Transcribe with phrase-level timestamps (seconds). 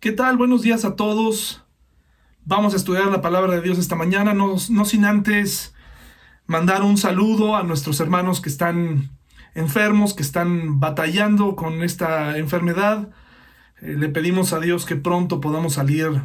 [0.00, 0.38] ¿Qué tal?
[0.38, 1.62] Buenos días a todos.
[2.46, 5.74] Vamos a estudiar la palabra de Dios esta mañana, no, sin antes
[6.46, 9.10] mandar un saludo a nuestros hermanos que están
[9.54, 13.10] enfermos, que están batallando con esta enfermedad.
[13.82, 16.22] Eh, le pedimos a Dios que pronto podamos salir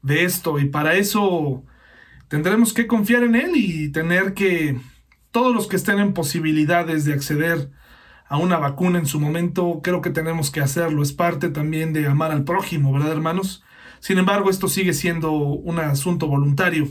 [0.00, 1.62] de esto y para eso
[2.28, 4.80] tendremos que confiar en Él y tener que
[5.30, 7.83] todos los que estén en posibilidades de acceder a
[8.30, 11.02] una vacuna en su momento, creo que tenemos que hacerlo.
[11.02, 13.62] Es parte también de amar al prójimo, ¿verdad, hermanos?
[14.00, 16.88] Sin embargo, esto sigue siendo un asunto voluntario.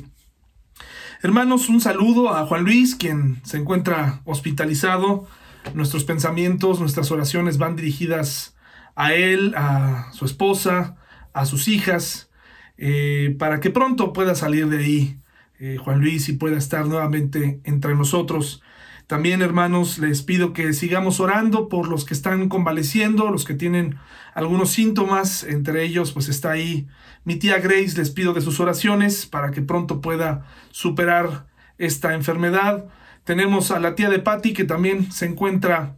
[1.21, 5.27] Hermanos, un saludo a Juan Luis, quien se encuentra hospitalizado.
[5.73, 8.55] Nuestros pensamientos, nuestras oraciones van dirigidas
[8.95, 10.98] a él, a su esposa,
[11.34, 12.29] a sus hijas,
[12.77, 15.20] eh, para que pronto pueda salir de ahí
[15.59, 18.62] eh, Juan Luis y pueda estar nuevamente entre nosotros.
[19.07, 23.98] También, hermanos, les pido que sigamos orando por los que están convaleciendo, los que tienen
[24.34, 26.88] algunos síntomas, entre ellos pues está ahí
[27.26, 32.85] mi tía Grace, les pido de sus oraciones para que pronto pueda superar esta enfermedad.
[33.24, 35.96] Tenemos a la tía de Patty que también se encuentra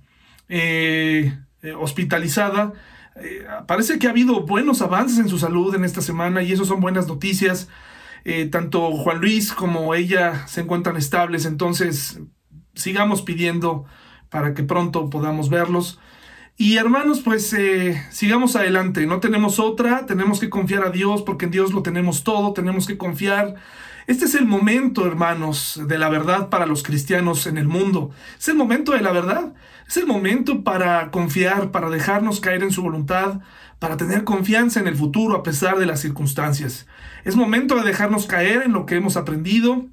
[0.49, 2.73] eh, eh, hospitalizada.
[3.15, 6.65] Eh, parece que ha habido buenos avances en su salud en esta semana y eso
[6.65, 7.69] son buenas noticias.
[8.51, 12.19] tanto Juan Luis como ella se encuentran estables, entonces
[12.75, 13.85] sigamos pidiendo
[14.29, 15.99] para que pronto podamos verlos.
[16.57, 21.45] Y hermanos, pues eh, sigamos adelante, no tenemos otra, tenemos que confiar a Dios porque
[21.45, 23.55] en Dios lo tenemos todo, tenemos que confiar.
[24.07, 28.11] Este es el momento, hermanos, de la verdad para los cristianos en el mundo.
[28.39, 29.53] Es el momento de la verdad,
[29.87, 33.41] es el momento para confiar, para dejarnos caer en su voluntad,
[33.79, 36.87] para tener confianza en el futuro a pesar de las circunstancias.
[37.25, 39.87] Es momento de dejarnos caer en lo que hemos aprendido,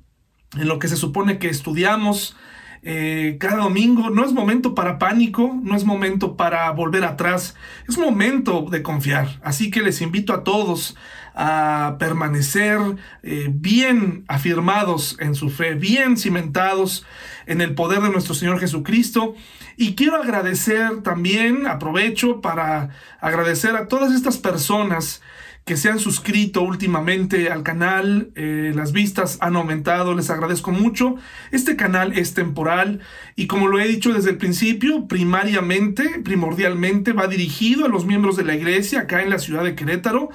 [0.56, 2.36] en lo que se supone que estudiamos,
[2.82, 4.10] eh, cada domingo.
[4.10, 7.54] No es momento para pánico, no es momento para volver atrás,
[7.88, 9.40] es momento de confiar.
[9.42, 10.96] Así que les invito a todos
[11.34, 12.78] a permanecer
[13.22, 17.06] eh, bien afirmados en su fe, bien cimentados
[17.46, 19.34] en el poder de nuestro Señor Jesucristo.
[19.76, 22.90] Y quiero agradecer también, aprovecho para
[23.20, 25.22] agradecer a todas estas personas
[25.64, 31.14] que se han suscrito últimamente al canal, eh, las vistas han aumentado, les agradezco mucho.
[31.52, 33.00] Este canal es temporal
[33.36, 38.36] y como lo he dicho desde el principio, primariamente, primordialmente va dirigido a los miembros
[38.36, 40.30] de la iglesia acá en la ciudad de Querétaro.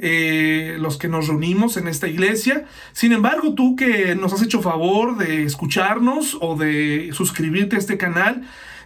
[0.00, 2.66] Eh, los que nos reunimos en esta iglesia.
[2.92, 7.96] Sin embargo, tú que nos has hecho favor de escucharnos o de suscribirte a este
[7.96, 8.42] canal,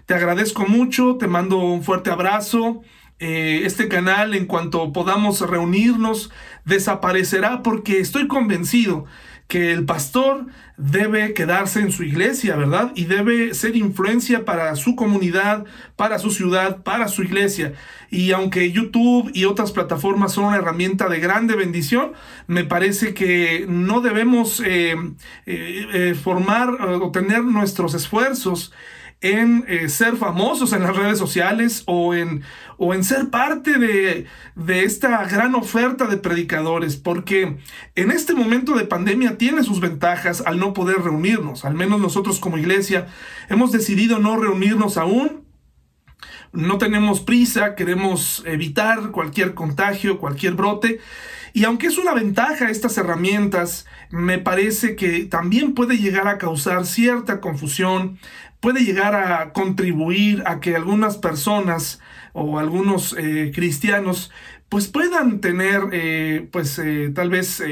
[0.06, 2.80] te agradezco mucho, te mando un fuerte abrazo.
[3.25, 6.33] Eh, este canal, en cuanto podamos reunirnos,
[6.65, 9.05] desaparecerá porque estoy convencido
[9.47, 10.47] que el pastor
[10.77, 12.91] debe quedarse en su iglesia, ¿verdad?
[12.97, 17.75] Y debe ser influencia para su comunidad, para su ciudad, para su iglesia.
[18.10, 22.15] Y aunque YouTube y otras plataformas son una herramienta de grande bendición,
[22.49, 24.97] me parece que no debemos eh,
[25.47, 28.72] eh, formar o tener nuestros esfuerzos
[29.22, 32.43] en eh, ser famosos en las redes sociales o en,
[32.77, 37.56] o en ser parte de, de, esta gran oferta de predicadores, porque
[37.94, 42.41] en este momento de pandemia tiene sus ventajas al no poder reunirnos, al menos nosotros
[42.41, 43.06] como iglesia
[43.49, 45.43] hemos decidido no reunirnos aún.
[46.53, 51.00] No tenemos prisa, queremos evitar cualquier contagio, cualquier brote.
[51.52, 56.86] Y aunque es una ventaja estas herramientas, me parece que también puede llegar a causar
[56.86, 58.18] cierta confusión,
[58.60, 62.00] puede llegar a contribuir a que algunas personas
[62.32, 64.30] o algunos eh, cristianos
[64.72, 67.62] pues puedan tener, eh, pues eh, tal vez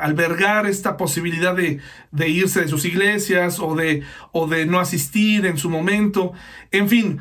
[0.00, 1.78] albergar esta posibilidad de,
[2.10, 4.02] de, irse de sus iglesias o de,
[4.32, 6.32] o de no asistir en su momento.
[6.72, 7.20] En fin,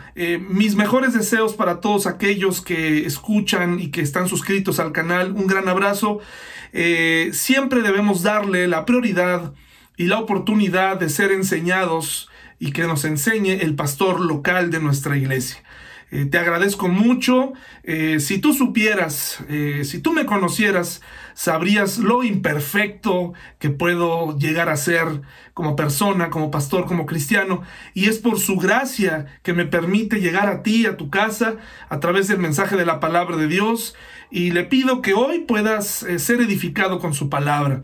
[0.49, 5.33] mis mejores deseos para todos aquellos que escuchan y que están suscritos al canal.
[5.33, 6.19] Un gran abrazo.
[7.31, 9.53] siempre debemos darle la prioridad
[9.97, 12.27] y la oportunidad de ser enseñados
[12.57, 15.61] y que nos enseñe el pastor local de nuestra iglesia.
[16.11, 17.53] Eh, te agradezco mucho.
[17.83, 21.01] Eh, si tú supieras, eh, si tú me conocieras,
[21.33, 25.05] sabrías lo imperfecto que puedo llegar a ser
[25.53, 27.61] como persona, como pastor, como cristiano.
[27.93, 31.55] Y es por su gracia que me permite llegar a ti, a tu casa,
[31.87, 33.95] a través del mensaje de la palabra de Dios.
[34.29, 37.83] Y le pido que hoy puedas ser edificado con su palabra.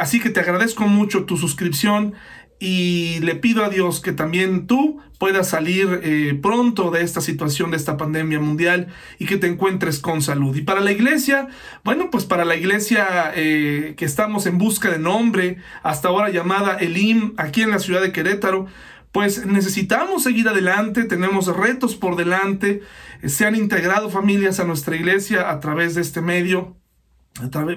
[0.00, 2.14] Así que te agradezco mucho tu suscripción
[2.60, 7.70] y le pido a Dios que también tú puedas salir eh, pronto de esta situación,
[7.70, 8.88] de esta pandemia mundial
[9.18, 10.56] y que te encuentres con salud.
[10.56, 11.48] Y para la iglesia,
[11.84, 16.76] bueno, pues para la iglesia eh, que estamos en busca de nombre, hasta ahora llamada
[16.76, 18.66] Elim, aquí en la ciudad de Querétaro,
[19.12, 22.82] pues necesitamos seguir adelante, tenemos retos por delante,
[23.24, 26.76] se han integrado familias a nuestra iglesia a través de este medio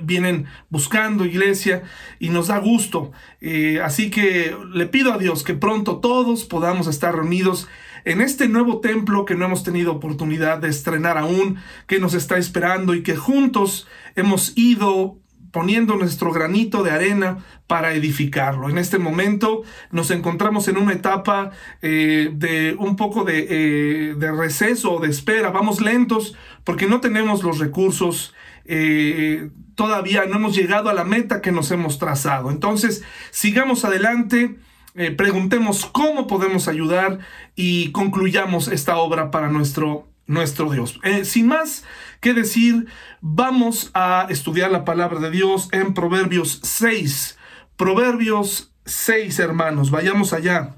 [0.04, 1.84] vienen buscando iglesia
[2.20, 3.12] y nos da gusto.
[3.40, 7.68] Eh, así que le pido a Dios que pronto todos podamos estar reunidos
[8.04, 11.58] en este nuevo templo que no hemos tenido oportunidad de estrenar aún,
[11.88, 15.18] que nos está esperando y que juntos hemos ido
[15.52, 18.70] poniendo nuestro granito de arena para edificarlo.
[18.70, 21.52] En este momento nos encontramos en una etapa
[21.82, 25.52] eh, de un poco de, eh, de receso o de espera.
[25.52, 28.34] Vamos lentos porque no tenemos los recursos
[28.66, 32.52] eh, todavía no hemos llegado a la meta que nos hemos trazado.
[32.52, 34.58] Entonces, sigamos adelante,
[34.96, 37.20] eh, preguntemos cómo podemos ayudar
[37.56, 41.00] y concluyamos esta obra para nuestro, nuestro Dios.
[41.04, 41.84] Eh, sin más
[42.20, 42.88] que decir,
[43.22, 47.38] vamos a estudiar la palabra de Dios en Proverbios 6.
[47.78, 50.76] Proverbios 6, hermanos, vayamos allá.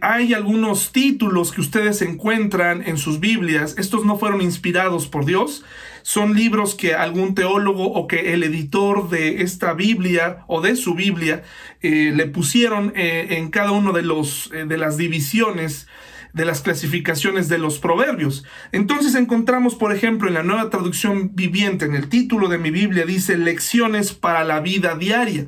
[0.00, 3.74] Hay algunos títulos que ustedes encuentran en sus Biblias.
[3.76, 5.64] Estos no fueron inspirados por Dios.
[6.06, 10.94] Son libros que algún teólogo o que el editor de esta Biblia o de su
[10.94, 11.42] Biblia
[11.80, 15.88] eh, le pusieron eh, en cada uno de, los, de las divisiones
[16.34, 18.44] de las clasificaciones de los proverbios.
[18.72, 23.06] Entonces encontramos, por ejemplo, en la nueva traducción viviente, en el título de mi Biblia,
[23.06, 25.46] dice lecciones para la vida diaria.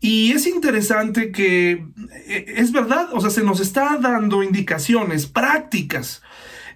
[0.00, 1.84] Y es interesante que
[2.26, 6.22] eh, es verdad, o sea, se nos está dando indicaciones prácticas,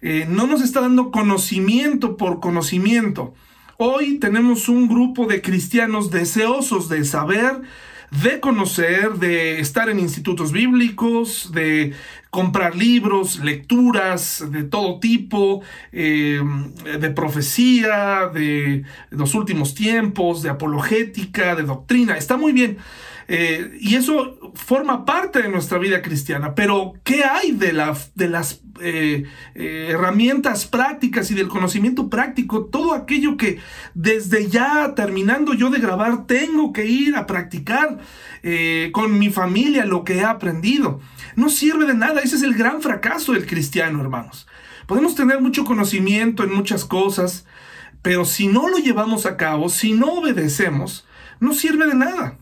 [0.03, 3.35] eh, no nos está dando conocimiento por conocimiento.
[3.79, 7.63] Hoy tenemos un grupo de cristianos deseosos de saber,
[8.11, 11.95] de conocer, de estar en institutos bíblicos, de
[12.31, 15.63] comprar libros, lecturas de todo tipo,
[15.93, 16.41] eh,
[17.01, 22.17] de profecía, de los últimos tiempos, de apologética, de doctrina.
[22.17, 22.79] Está muy bien.
[23.35, 26.55] Eh, y eso forma parte de nuestra vida cristiana.
[26.55, 28.13] Pero, ¿qué hay de, las
[28.83, 29.25] eh,
[29.55, 32.67] eh, herramientas prácticas y del conocimiento práctico?
[32.67, 33.59] Todo aquello que
[33.95, 38.01] desde ya terminando yo de grabar tengo que ir a practicar
[38.93, 41.01] con mi familia lo que he aprendido.
[41.35, 42.21] No sirve de nada.
[42.21, 44.47] Ese es el gran fracaso del cristiano, hermanos.
[44.87, 47.47] Podemos tener mucho conocimiento en muchas cosas,
[48.03, 51.07] pero si no lo llevamos a cabo, si no obedecemos,
[51.41, 52.42] no sirve de nada.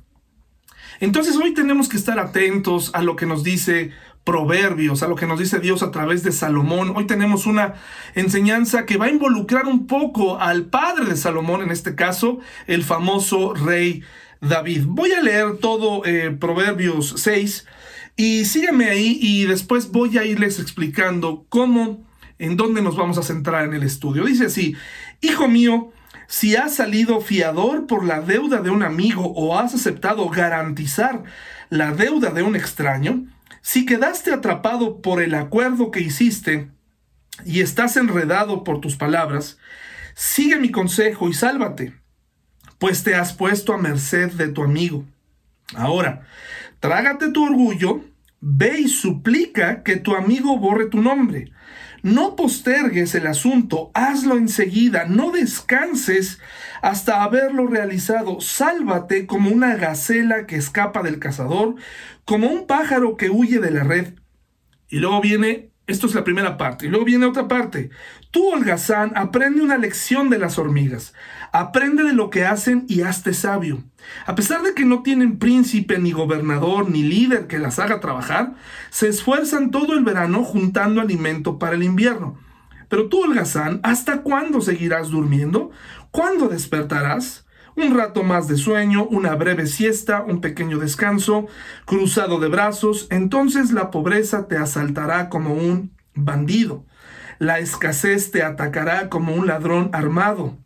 [1.01, 3.91] Entonces hoy tenemos que estar atentos a lo que nos dice
[4.23, 6.93] Proverbios, a lo que nos dice Dios a través de Salomón.
[6.95, 7.75] Hoy tenemos una
[8.15, 12.85] enseñanza que va a involucrar un poco al padre de Salomón, en este caso, el
[12.85, 14.03] famoso rey
[14.43, 14.85] David.
[14.87, 17.67] Voy a leer todo eh, Proverbios 6
[18.17, 22.07] y síganme ahí y después voy a irles explicando cómo,
[22.39, 24.27] en dónde nos vamos a centrar en el estudio.
[24.27, 24.77] Dice así,
[25.23, 25.93] Hijo mío,
[26.31, 31.25] si has salido fiador por la deuda de un amigo o has aceptado garantizar
[31.71, 33.27] la deuda de un extraño,
[33.63, 36.71] si quedaste atrapado por el acuerdo que hiciste
[37.45, 39.59] y estás enredado por tus palabras,
[40.15, 41.95] sigue mi consejo y sálvate,
[42.79, 45.05] pues te has puesto a merced de tu amigo.
[45.75, 46.29] Ahora,
[46.79, 48.05] trágate tu orgullo,
[48.41, 51.51] ve y suplica que tu amigo borre tu nombre
[52.03, 56.39] no postergues el asunto, hazlo enseguida, no descanses
[56.83, 58.41] hasta haberlo realizado.
[58.41, 61.77] Sálvate como una gacela que escapa del cazador,
[62.25, 64.15] como un pájaro que huye de la red.
[64.89, 66.87] Y luego viene esto es la primera parte.
[66.87, 67.91] Y luego viene otra parte.
[68.31, 71.15] Tú, holgazán, aprende una lección de las hormigas.
[71.53, 73.83] Aprende de lo que hacen y hazte sabio.
[74.27, 78.55] A pesar de que no tienen príncipe, ni gobernador, ni líder que las haga trabajar,
[78.91, 82.39] se esfuerzan todo el verano juntando alimento para el invierno.
[82.89, 85.71] Pero tú, holgazán, ¿hasta cuándo seguirás durmiendo?
[86.11, 87.47] ¿Cuándo despertarás?
[87.83, 91.47] Un rato más de sueño, una breve siesta, un pequeño descanso,
[91.85, 96.85] cruzado de brazos, entonces la pobreza te asaltará como un bandido.
[97.39, 100.59] La escasez te atacará como un ladrón armado.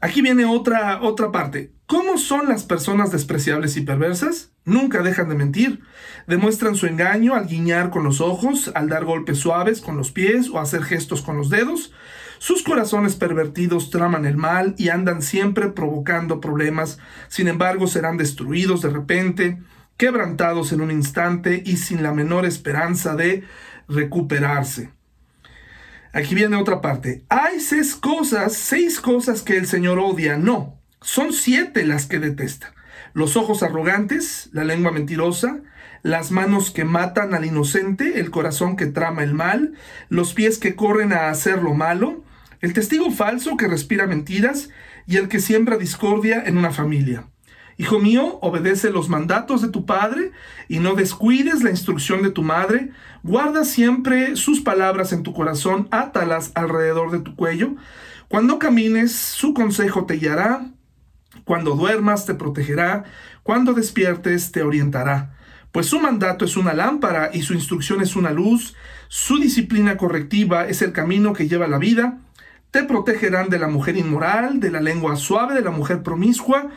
[0.00, 1.72] Aquí viene otra, otra parte.
[1.86, 4.52] ¿Cómo son las personas despreciables y perversas?
[4.64, 5.80] Nunca dejan de mentir.
[6.26, 10.50] Demuestran su engaño al guiñar con los ojos, al dar golpes suaves con los pies
[10.50, 11.92] o hacer gestos con los dedos.
[12.38, 16.98] Sus corazones pervertidos traman el mal y andan siempre provocando problemas.
[17.28, 19.58] Sin embargo, serán destruidos de repente,
[19.96, 23.44] quebrantados en un instante y sin la menor esperanza de
[23.88, 24.90] recuperarse.
[26.12, 27.24] Aquí viene otra parte.
[27.28, 30.38] Hay seis cosas, seis cosas que el Señor odia.
[30.38, 32.72] No, son siete las que detesta.
[33.14, 35.60] Los ojos arrogantes, la lengua mentirosa,
[36.02, 39.74] las manos que matan al inocente, el corazón que trama el mal,
[40.08, 42.24] los pies que corren a hacer lo malo,
[42.60, 44.70] el testigo falso que respira mentiras
[45.06, 47.26] y el que siembra discordia en una familia.
[47.80, 50.32] Hijo mío, obedece los mandatos de tu padre
[50.66, 52.90] y no descuides la instrucción de tu madre.
[53.22, 57.76] Guarda siempre sus palabras en tu corazón, átalas alrededor de tu cuello.
[58.26, 60.72] Cuando camines, su consejo te guiará.
[61.44, 63.04] Cuando duermas, te protegerá.
[63.44, 65.36] Cuando despiertes, te orientará.
[65.70, 68.74] Pues su mandato es una lámpara y su instrucción es una luz.
[69.06, 72.18] Su disciplina correctiva es el camino que lleva la vida.
[72.70, 76.68] Te protegerán de la mujer inmoral, de la lengua suave, de la mujer promiscua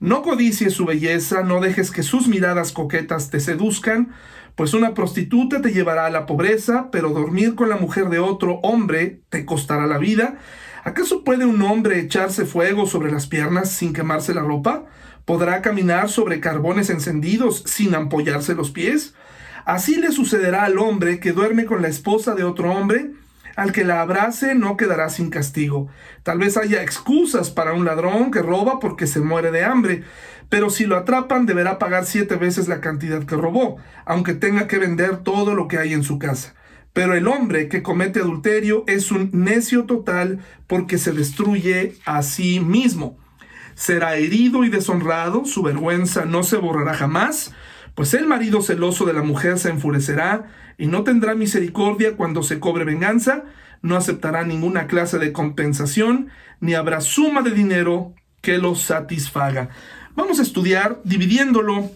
[0.00, 4.12] no codicies su belleza, no dejes que sus miradas coquetas te seduzcan,
[4.54, 8.60] pues una prostituta te llevará a la pobreza, pero dormir con la mujer de otro
[8.62, 10.36] hombre te costará la vida.
[10.84, 14.84] ¿Acaso puede un hombre echarse fuego sobre las piernas sin quemarse la ropa?
[15.24, 19.14] ¿Podrá caminar sobre carbones encendidos sin ampollarse los pies?
[19.64, 23.12] Así le sucederá al hombre que duerme con la esposa de otro hombre,
[23.56, 25.88] al que la abrace no quedará sin castigo.
[26.22, 30.04] Tal vez haya excusas para un ladrón que roba porque se muere de hambre,
[30.48, 34.78] pero si lo atrapan deberá pagar siete veces la cantidad que robó, aunque tenga que
[34.78, 36.54] vender todo lo que hay en su casa.
[36.92, 42.60] Pero el hombre que comete adulterio es un necio total porque se destruye a sí
[42.60, 43.18] mismo.
[43.74, 47.52] Será herido y deshonrado, su vergüenza no se borrará jamás,
[47.94, 50.46] pues el marido celoso de la mujer se enfurecerá
[50.78, 53.44] y no tendrá misericordia cuando se cobre venganza,
[53.82, 56.28] no aceptará ninguna clase de compensación,
[56.60, 59.70] ni habrá suma de dinero que lo satisfaga.
[60.14, 61.90] Vamos a estudiar dividiéndolo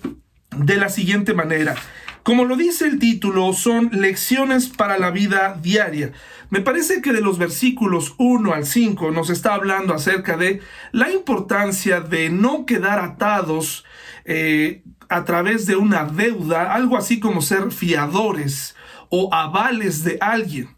[0.57, 1.75] de la siguiente manera.
[2.23, 6.13] Como lo dice el título, son lecciones para la vida diaria.
[6.51, 10.61] Me parece que de los versículos 1 al 5 nos está hablando acerca de
[10.93, 13.85] la importancia de no quedar atados
[14.25, 18.76] eh, a través de una deuda, algo así como ser fiadores
[19.09, 20.76] o avales de alguien.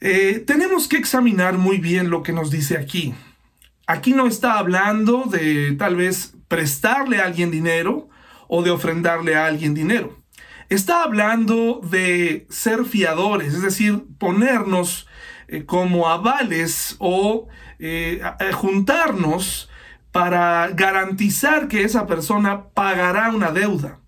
[0.00, 3.14] Eh, tenemos que examinar muy bien lo que nos dice aquí.
[3.86, 8.08] Aquí no está hablando de tal vez prestarle a alguien dinero
[8.48, 10.18] o de ofrendarle a alguien dinero.
[10.70, 15.06] Está hablando de ser fiadores, es decir, ponernos
[15.48, 18.22] eh, como avales o eh,
[18.54, 19.68] juntarnos
[20.12, 23.98] para garantizar que esa persona pagará una deuda.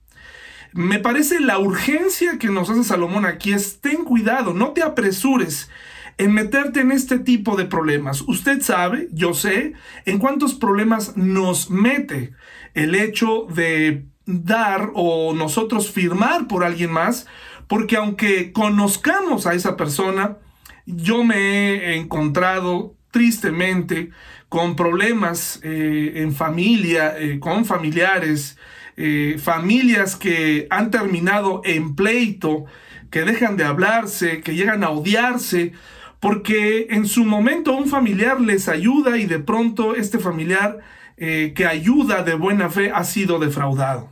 [0.72, 5.70] Me parece la urgencia que nos hace Salomón aquí es ten cuidado, no te apresures
[6.18, 8.22] en meterte en este tipo de problemas.
[8.22, 9.72] Usted sabe, yo sé,
[10.04, 12.32] en cuántos problemas nos mete
[12.74, 17.26] el hecho de dar o nosotros firmar por alguien más,
[17.66, 20.38] porque aunque conozcamos a esa persona,
[20.86, 24.10] yo me he encontrado tristemente
[24.48, 28.58] con problemas eh, en familia, eh, con familiares,
[28.96, 32.64] eh, familias que han terminado en pleito,
[33.12, 35.70] que dejan de hablarse, que llegan a odiarse,
[36.18, 40.80] porque en su momento un familiar les ayuda y de pronto este familiar
[41.16, 44.10] que ayuda de buena fe ha sido defraudado.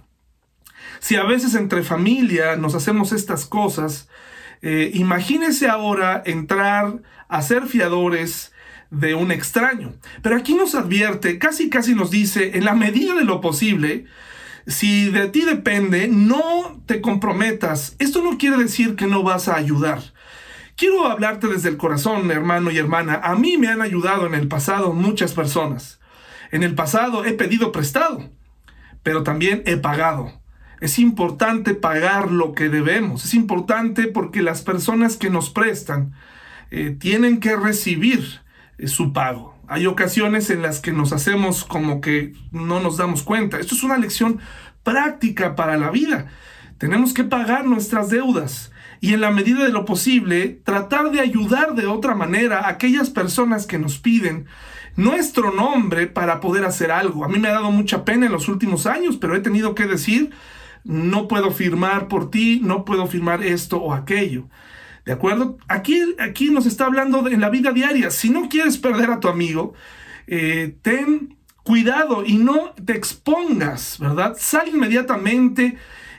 [1.00, 4.08] Si a veces entre familia nos hacemos estas cosas,
[4.62, 8.51] imagínese ahora entrar a ser fiadores,
[8.92, 9.94] de un extraño.
[10.20, 14.04] Pero aquí nos advierte, casi casi nos dice, en la medida de lo posible,
[14.66, 17.96] si de ti depende, no te comprometas.
[17.98, 20.02] Esto no quiere decir que no vas a ayudar.
[20.76, 23.14] Quiero hablarte desde el corazón, hermano y hermana.
[23.24, 25.98] A mí me han ayudado en el pasado muchas personas.
[26.50, 28.30] En el pasado he pedido prestado,
[29.02, 30.42] pero también he pagado.
[30.82, 33.24] Es importante pagar lo que debemos.
[33.24, 36.12] Es importante porque las personas que nos prestan
[36.70, 38.42] eh, tienen que recibir
[38.86, 39.56] su pago.
[39.68, 43.58] Hay ocasiones en las que nos hacemos como que no nos damos cuenta.
[43.58, 44.40] Esto es una lección
[44.82, 46.26] práctica para la vida.
[46.78, 51.74] Tenemos que pagar nuestras deudas y en la medida de lo posible tratar de ayudar
[51.74, 54.46] de otra manera a aquellas personas que nos piden
[54.96, 57.24] nuestro nombre para poder hacer algo.
[57.24, 59.86] A mí me ha dado mucha pena en los últimos años, pero he tenido que
[59.86, 60.30] decir,
[60.84, 64.48] no puedo firmar por ti, no puedo firmar esto o aquello.
[65.04, 65.58] ¿De acuerdo?
[65.68, 68.10] Aquí, aquí nos está hablando de, en la vida diaria.
[68.10, 69.74] Si no quieres perder a tu amigo,
[70.26, 74.36] eh, ten cuidado y no te expongas, ¿verdad?
[74.38, 75.76] Sal inmediatamente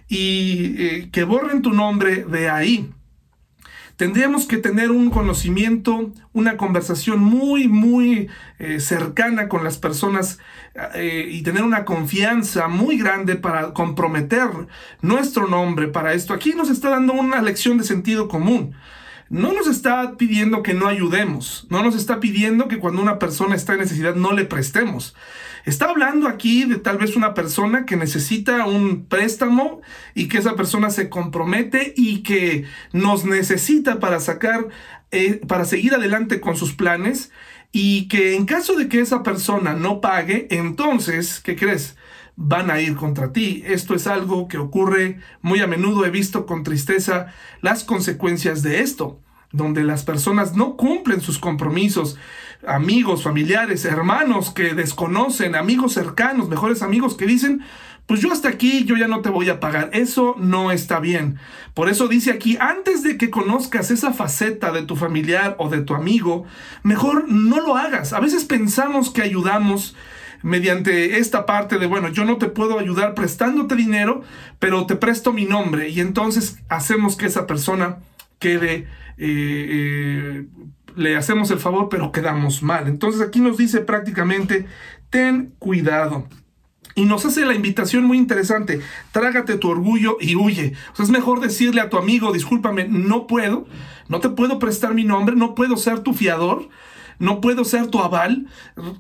[0.08, 2.92] y eh, que borren tu nombre de ahí.
[4.04, 8.28] Tendríamos que tener un conocimiento, una conversación muy, muy
[8.60, 10.40] eh, cercana con las personas
[10.94, 14.50] eh, y tener una confianza muy grande para comprometer
[15.02, 16.34] nuestro nombre para esto.
[16.34, 18.76] Aquí nos está dando una lección de sentido común.
[19.34, 23.56] No nos está pidiendo que no ayudemos, no nos está pidiendo que cuando una persona
[23.56, 25.16] está en necesidad no le prestemos.
[25.66, 29.82] Está hablando aquí de tal vez una persona que necesita un préstamo
[30.14, 34.68] y que esa persona se compromete y que nos necesita para sacar,
[35.10, 37.32] eh, para seguir adelante con sus planes
[37.72, 41.98] y que en caso de que esa persona no pague, entonces, ¿qué crees?
[42.36, 43.64] van a ir contra ti.
[43.66, 46.06] Esto es algo que ocurre muy a menudo.
[46.06, 47.28] He visto con tristeza
[47.62, 49.20] las consecuencias de esto,
[49.54, 52.18] donde las personas no cumplen sus compromisos.
[52.68, 57.62] Amigos, familiares, hermanos que desconocen, amigos cercanos, mejores amigos que dicen,
[58.08, 59.92] pues yo hasta aquí, yo ya no te voy a pagar.
[59.94, 61.38] Eso no está bien.
[61.76, 65.82] Por eso dice aquí, antes de que conozcas esa faceta de tu familiar o de
[65.82, 66.46] tu amigo,
[66.82, 68.12] mejor no lo hagas.
[68.12, 69.96] A veces pensamos que ayudamos
[70.42, 74.24] mediante esta parte de, bueno, yo no te puedo ayudar prestándote dinero,
[74.58, 75.90] pero te presto mi nombre.
[75.90, 77.98] Y entonces hacemos que esa persona
[78.40, 78.88] quede...
[79.18, 80.48] Eh, eh,
[80.96, 82.88] le hacemos el favor, pero quedamos mal.
[82.88, 84.66] Entonces aquí nos dice prácticamente,
[85.10, 86.28] ten cuidado.
[86.96, 90.74] Y nos hace la invitación muy interesante, trágate tu orgullo y huye.
[90.92, 93.66] O sea, es mejor decirle a tu amigo, discúlpame, no puedo,
[94.10, 96.70] no te puedo prestar mi nombre, no puedo ser tu fiador,
[97.18, 98.48] no puedo ser tu aval,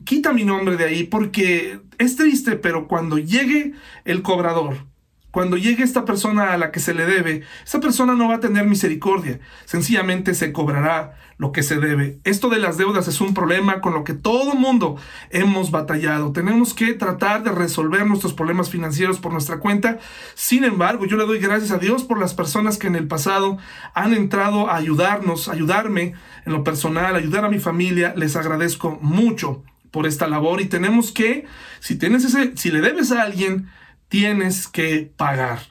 [0.06, 3.74] quita mi nombre de ahí porque es triste, pero cuando llegue
[4.06, 4.88] el cobrador,
[5.34, 8.40] cuando llegue esta persona a la que se le debe, esa persona no va a
[8.40, 12.20] tener misericordia, sencillamente se cobrará lo que se debe.
[12.24, 14.96] Esto de las deudas es un problema con lo que todo mundo
[15.32, 16.34] hemos batallado.
[16.34, 19.98] Tenemos que tratar de resolver nuestros problemas financieros por nuestra cuenta.
[20.36, 23.58] Sin embargo, yo le doy gracias a Dios por las personas que en el pasado
[23.96, 26.14] han entrado a ayudarnos, ayudarme
[26.46, 28.14] en lo personal, ayudar a mi familia.
[28.16, 31.48] Les agradezco mucho por esta labor y tenemos que,
[31.80, 33.68] si tienes ese, si le debes a alguien,
[34.14, 35.62] tienes que pagar.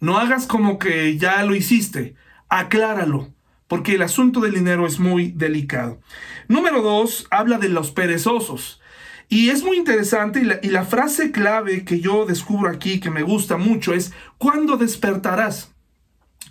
[0.00, 2.16] No hagas como que ya lo hiciste,
[2.48, 3.32] acláralo,
[3.68, 6.00] porque el asunto del dinero es muy delicado.
[6.48, 8.80] Número dos, habla de los perezosos.
[9.28, 13.56] Y es muy interesante y la, frase clave que yo descubro aquí, que me gusta
[13.56, 15.72] mucho, es ¿cuándo despertarás?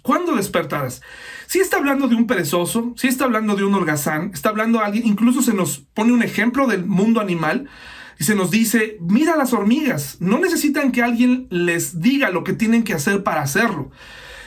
[0.01, 1.01] ¿Cuándo despertarás?
[1.47, 4.85] Si está hablando de un perezoso, si está hablando de un holgazán, está hablando de
[4.85, 7.67] alguien, incluso se nos pone un ejemplo del mundo animal,
[8.19, 12.51] y se nos dice, mira las hormigas, no necesitan que alguien les diga lo que
[12.51, 13.91] tienen que hacer para hacerlo.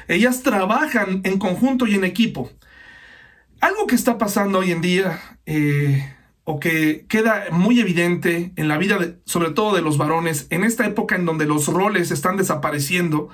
[0.09, 2.51] Ellas trabajan en conjunto y en equipo.
[3.61, 6.15] Algo que está pasando hoy en día, eh,
[6.45, 10.87] o que queda muy evidente en la vida, sobre todo de los varones, en esta
[10.87, 13.31] época en donde los roles están desapareciendo,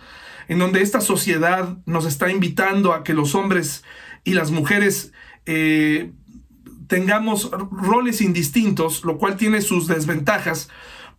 [0.47, 3.83] en donde esta sociedad nos está invitando a que los hombres
[4.23, 5.13] y las mujeres
[5.47, 6.13] eh,
[6.89, 10.69] tengamos roles indistintos, lo cual tiene sus desventajas,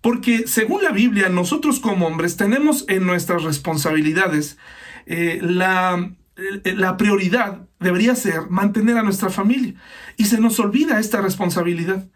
[0.01, 4.57] porque según la Biblia, nosotros como hombres tenemos en nuestras responsabilidades
[5.05, 9.73] eh, la, eh, la prioridad debería ser mantener a nuestra familia.
[10.17, 12.07] Y se nos olvida esta responsabilidad.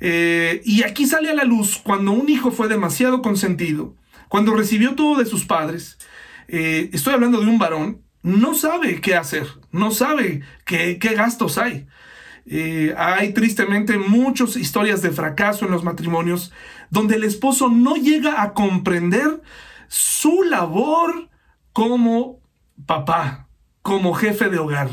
[0.00, 3.96] Eh, y aquí sale a la luz cuando un hijo fue demasiado consentido,
[4.28, 5.98] cuando recibió todo de sus padres.
[6.46, 11.86] estoy hablando de un varón, no sabe qué hacer, no sabe qué, qué gastos hay.
[12.46, 16.52] Eh, hay tristemente muchas historias de fracaso en los matrimonios
[16.90, 19.42] donde el esposo no llega a comprender
[19.88, 21.30] su labor
[21.72, 22.40] como
[22.86, 23.48] papá,
[23.82, 24.90] como jefe de hogar.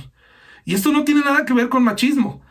[0.63, 2.41] Y esto no tiene nada que ver con machismo.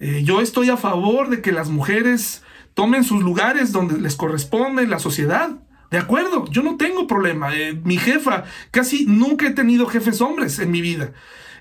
[0.00, 2.42] Eh, yo estoy a favor de que las mujeres
[2.74, 5.50] tomen sus lugares donde les corresponde la sociedad.
[5.90, 7.54] De acuerdo, yo no tengo problema.
[7.54, 11.12] Eh, mi jefa, casi nunca he tenido jefes hombres en mi vida.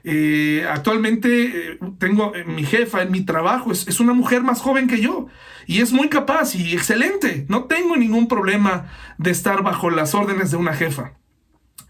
[0.10, 4.88] Eh, actualmente eh, tengo eh, mi jefa en mi trabajo, es, una mujer más joven
[4.88, 5.28] que yo
[5.66, 7.46] y es muy capaz y excelente.
[7.50, 11.12] No tengo ningún problema de estar bajo las órdenes de una jefa.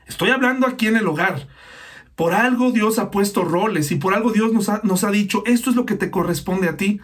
[0.08, 1.48] Estoy hablando aquí en el hogar.
[2.16, 5.44] Por algo Dios ha puesto roles y por algo Dios nos ha, nos ha dicho,
[5.46, 7.00] esto es lo que te corresponde a ti.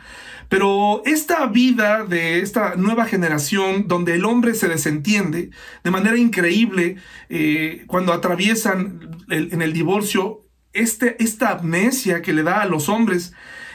[0.49, 5.51] Pero esta vida de esta nueva generación, donde el hombre se desentiende
[5.83, 6.97] de manera increíble,
[7.85, 10.42] cuando atraviesan en el divorcio,
[10.73, 13.33] este, esta amnesia que le da a los hombres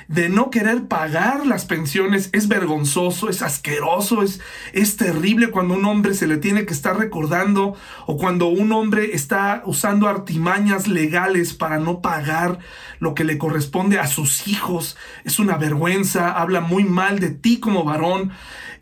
[0.09, 4.41] de no querer pagar las pensiones es vergonzoso, es asqueroso, es,
[4.73, 9.11] es terrible cuando un hombre se le tiene que estar recordando o cuando un hombre
[9.13, 12.59] está usando artimañas legales para no pagar
[13.01, 14.97] lo que le corresponde a sus hijos.
[15.25, 18.33] Es una vergüenza, habla muy mal de ti como varón.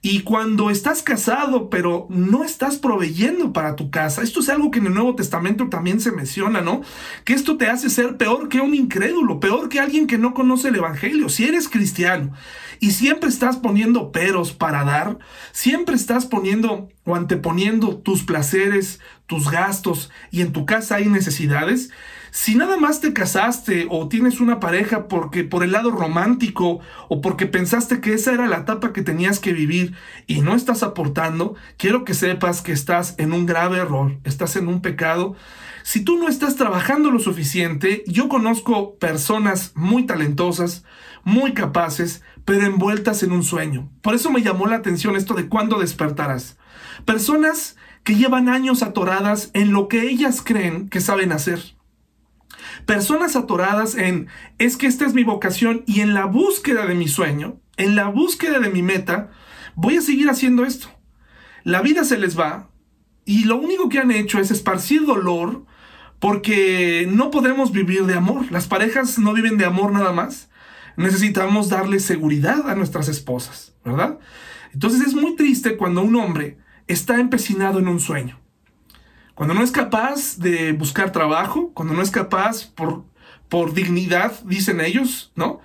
[0.02, 4.78] Y cuando estás casado, pero no estás proveyendo para tu casa, esto es algo que
[4.78, 6.82] en el Nuevo Testamento también se menciona, ¿no?
[7.24, 10.68] Que esto te hace ser peor que un incrédulo, peor que alguien que no conoce
[10.68, 11.28] el Evangelio.
[11.28, 12.32] Si eres cristiano
[12.80, 15.18] y siempre estás poniendo peros para dar,
[15.52, 21.90] siempre estás poniendo o anteponiendo tus placeres, tus gastos y en tu casa hay necesidades,
[22.30, 27.20] si nada más te casaste o tienes una pareja porque por el lado romántico o
[27.20, 29.94] porque pensaste que esa era la etapa que tenías que vivir
[30.26, 34.68] y no estás aportando, quiero que sepas que estás en un grave error, estás en
[34.68, 35.36] un pecado.
[35.82, 40.84] Si tú no estás trabajando lo suficiente, yo conozco personas muy talentosas,
[41.22, 43.90] muy capaces, pero envueltas en un sueño.
[44.02, 46.58] Por eso me llamó la atención esto de cuándo despertarás.
[47.04, 51.75] Personas que llevan años atoradas en lo que ellas creen que saben hacer.
[52.86, 57.08] Personas atoradas en, es que esta es mi vocación y en la búsqueda de mi
[57.08, 59.30] sueño, en la búsqueda de mi meta,
[59.74, 60.88] voy a seguir haciendo esto.
[61.64, 62.70] La vida se les va
[63.24, 65.66] y lo único que han hecho es esparcir dolor
[66.20, 68.50] porque no podemos vivir de amor.
[68.52, 70.48] Las parejas no viven de amor nada más.
[70.96, 74.18] Necesitamos darle seguridad a nuestras esposas, ¿verdad?
[74.72, 78.38] Entonces es muy triste cuando un hombre está empecinado en un sueño.
[79.36, 83.04] Cuando no es capaz de buscar trabajo, cuando no es capaz por,
[83.50, 85.60] por dignidad, dicen ellos, ¿no?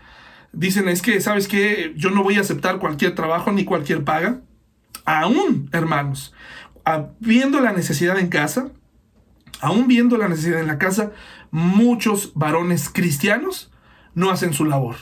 [0.52, 1.94] Dicen, es que, ¿sabes qué?
[1.96, 4.42] Yo no voy a aceptar cualquier trabajo ni cualquier paga.
[5.06, 6.34] Aún, hermanos,
[7.22, 8.74] viendo la necesidad en casa,
[9.62, 11.14] aún viendo la necesidad en la casa,
[11.50, 13.72] muchos varones cristianos
[14.16, 14.98] no hacen su labor.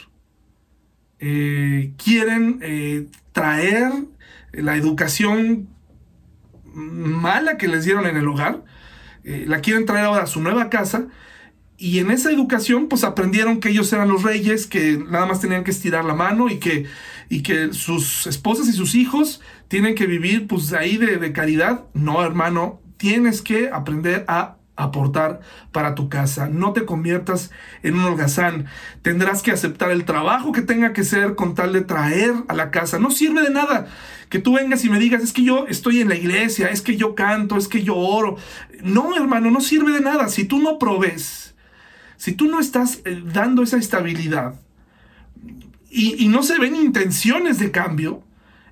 [1.17, 3.91] Eh, quieren eh, traer
[4.51, 5.69] la educación
[6.73, 8.63] mala que les dieron en el hogar,
[9.23, 11.08] eh, la quieren traer ahora a su nueva casa
[11.77, 15.63] y en esa educación pues aprendieron que ellos eran los reyes, que nada más tenían
[15.63, 16.86] que estirar la mano y que,
[17.29, 21.86] y que sus esposas y sus hijos tienen que vivir pues ahí de, de caridad.
[21.93, 26.50] No, hermano, tienes que aprender a aportar para tu casa.
[26.50, 27.52] No te conviertas
[27.84, 28.65] en un holgazán.
[29.02, 32.72] Tendrás que aceptar el trabajo que tenga que ser con tal de traer a la
[32.72, 32.98] casa.
[32.98, 33.88] No sirve de nada
[34.30, 36.96] que tú vengas y me digas, es que yo estoy en la iglesia, es que
[36.96, 38.38] yo canto, es que yo oro.
[38.84, 40.30] No, hermano, no sirve de nada.
[40.30, 41.56] Si tú no provees,
[42.15, 44.56] si tú no estás eh, dando esa estabilidad
[45.89, 48.24] y, y no se ven intenciones de cambio,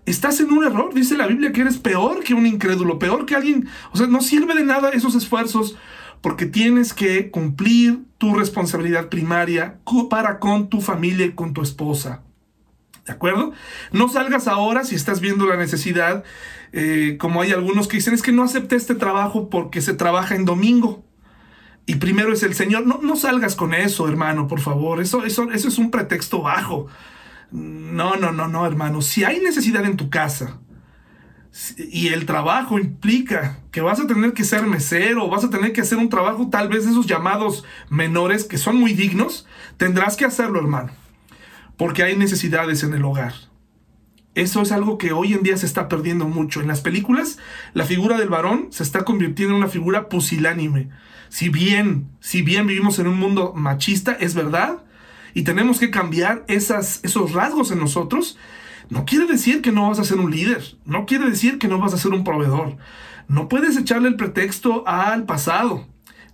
[0.08, 0.94] estás en un error.
[0.94, 3.68] Dice la Biblia que eres peor que un incrédulo, peor que alguien.
[3.92, 5.76] O sea, no sirve de nada esos esfuerzos
[6.22, 12.24] porque tienes que cumplir tu responsabilidad primaria para con tu familia y con tu esposa.
[13.06, 13.54] ¿De acuerdo?
[13.92, 16.24] No salgas ahora si estás viendo la necesidad,
[16.74, 20.36] eh, como hay algunos que dicen, es que no acepté este trabajo porque se trabaja
[20.36, 21.06] en domingo.
[21.86, 22.86] Y primero es el Señor.
[22.86, 25.00] No, no salgas con eso, hermano, por favor.
[25.00, 26.88] Eso, eso, eso es un pretexto bajo.
[27.52, 29.02] No, no, no, no, hermano.
[29.02, 30.60] Si hay necesidad en tu casa,
[31.78, 35.82] y el trabajo implica que vas a tener que ser mesero, vas a tener que
[35.82, 40.26] hacer un trabajo tal vez de esos llamados menores que son muy dignos, tendrás que
[40.26, 40.92] hacerlo, hermano,
[41.76, 43.34] porque hay necesidades en el hogar.
[44.36, 46.62] Eso es algo que hoy en día se está perdiendo mucho.
[46.62, 47.40] En las películas,
[47.74, 50.90] la figura del varón se está convirtiendo en una figura pusilánime.
[51.30, 54.84] Si bien, si bien vivimos en un mundo machista, es verdad,
[55.38, 58.40] y tenemos que cambiar esos rasgos en nosotros,
[58.90, 61.78] no quiere decir que no vas a ser un líder, no quiere decir que no
[61.78, 62.78] vas a ser un proveedor.
[63.28, 65.86] No puedes echarle el pretexto al pasado.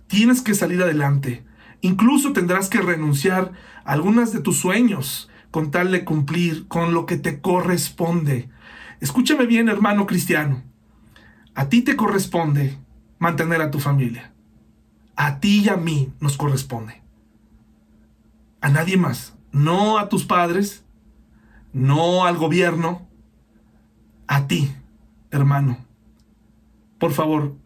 [0.06, 1.44] Tienes que salir adelante.
[1.82, 3.52] Incluso tendrás que renunciar
[3.84, 8.48] a algunas de tus sueños con tal de cumplir con lo que te corresponde.
[9.02, 10.62] Escúchame bien, hermano cristiano.
[11.54, 12.78] A ti te corresponde
[13.18, 14.32] mantener a tu familia.
[15.14, 17.03] A ti y a mí nos corresponde.
[18.64, 19.34] A nadie más.
[19.52, 20.86] No a tus padres,
[21.74, 23.06] no al gobierno,
[24.26, 24.72] a ti,
[25.30, 25.84] hermano.
[26.98, 27.56] Por favor,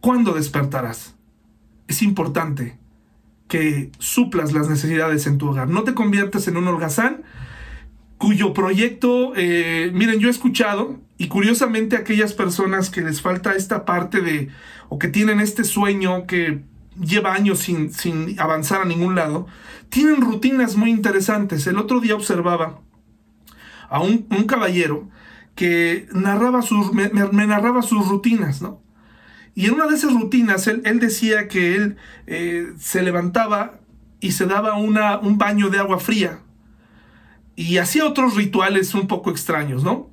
[0.00, 1.14] ¿cuándo despertarás?
[1.86, 2.76] Es importante
[3.46, 5.68] que suplas las necesidades en tu hogar.
[5.68, 7.22] No te conviertas en un holgazán
[8.18, 13.84] cuyo proyecto, eh, miren, yo he escuchado, y curiosamente aquellas personas que les falta esta
[13.84, 14.48] parte de,
[14.88, 16.64] o que tienen este sueño que
[17.00, 19.46] lleva años sin, sin avanzar a ningún lado,
[19.88, 21.66] tienen rutinas muy interesantes.
[21.66, 22.80] El otro día observaba
[23.88, 25.08] a un, caballero
[25.54, 28.82] que narraba sus, me, narraba sus rutinas, ¿no?
[29.54, 33.80] Y en una de esas rutinas él, decía que él eh, se levantaba
[34.20, 36.40] y se daba una, un baño de agua fría
[37.56, 40.10] y hacía otros rituales un poco extraños, ¿no?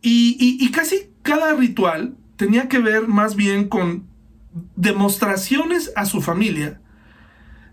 [0.00, 4.06] Y, y, casi cada ritual tenía que ver más bien con
[4.76, 6.80] demostraciones a su familia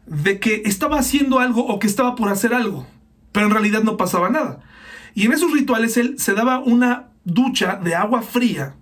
[0.05, 2.87] de que estaba haciendo algo o que estaba por hacer algo,
[3.31, 4.59] pero en realidad no pasaba nada.
[5.13, 8.75] Y en esos rituales él se daba una ducha de agua fría.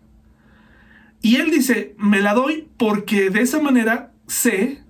[1.22, 4.84] Y él dice, me la doy porque de esa manera sé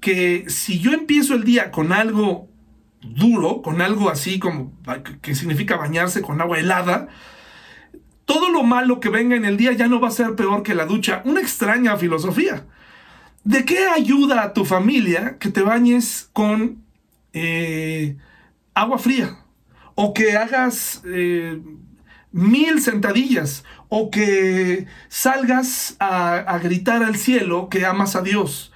[0.00, 2.48] que si yo empiezo el día con algo
[3.02, 4.72] duro, con algo así como
[5.20, 7.08] que significa bañarse con agua helada,
[8.32, 10.74] todo lo malo que venga en el día ya no va a ser peor que
[10.74, 11.22] la ducha.
[11.24, 12.66] Una extraña filosofía.
[13.44, 16.84] ¿De qué ayuda a tu familia que te bañes con
[17.32, 18.16] eh,
[18.74, 19.42] agua fría?
[19.94, 21.60] o que hagas eh,
[22.30, 28.72] mil sentadillas, o que salgas a, gritar al cielo que amas a Dios.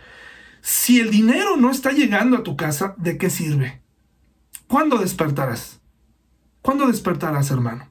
[0.60, 3.82] Si el dinero no está llegando a tu casa, ¿de qué sirve?
[4.66, 5.80] ¿Cuándo despertarás?
[6.60, 7.88] ¿Cuándo despertarás, hermano?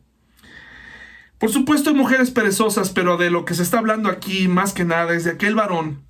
[1.39, 4.86] Por supuesto hay mujeres perezosas, pero de lo que se está hablando aquí más que
[4.86, 6.06] nada es de aquel varón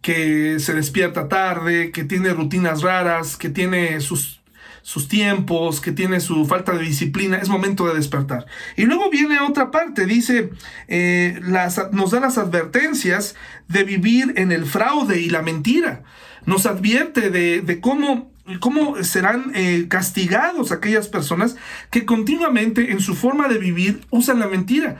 [0.00, 4.40] que se despierta tarde, que tiene rutinas raras, que tiene sus,
[4.82, 8.46] sus tiempos, que tiene su falta de disciplina, es momento de despertar.
[8.76, 10.50] Y luego viene otra parte, dice,
[10.86, 13.34] eh, las, nos da las advertencias
[13.66, 16.04] de vivir en el fraude y la mentira.
[16.46, 21.56] Nos advierte de, de cómo cómo serán eh, castigados aquellas personas
[21.90, 24.96] que continuamente en su forma de vivir usan la mentira.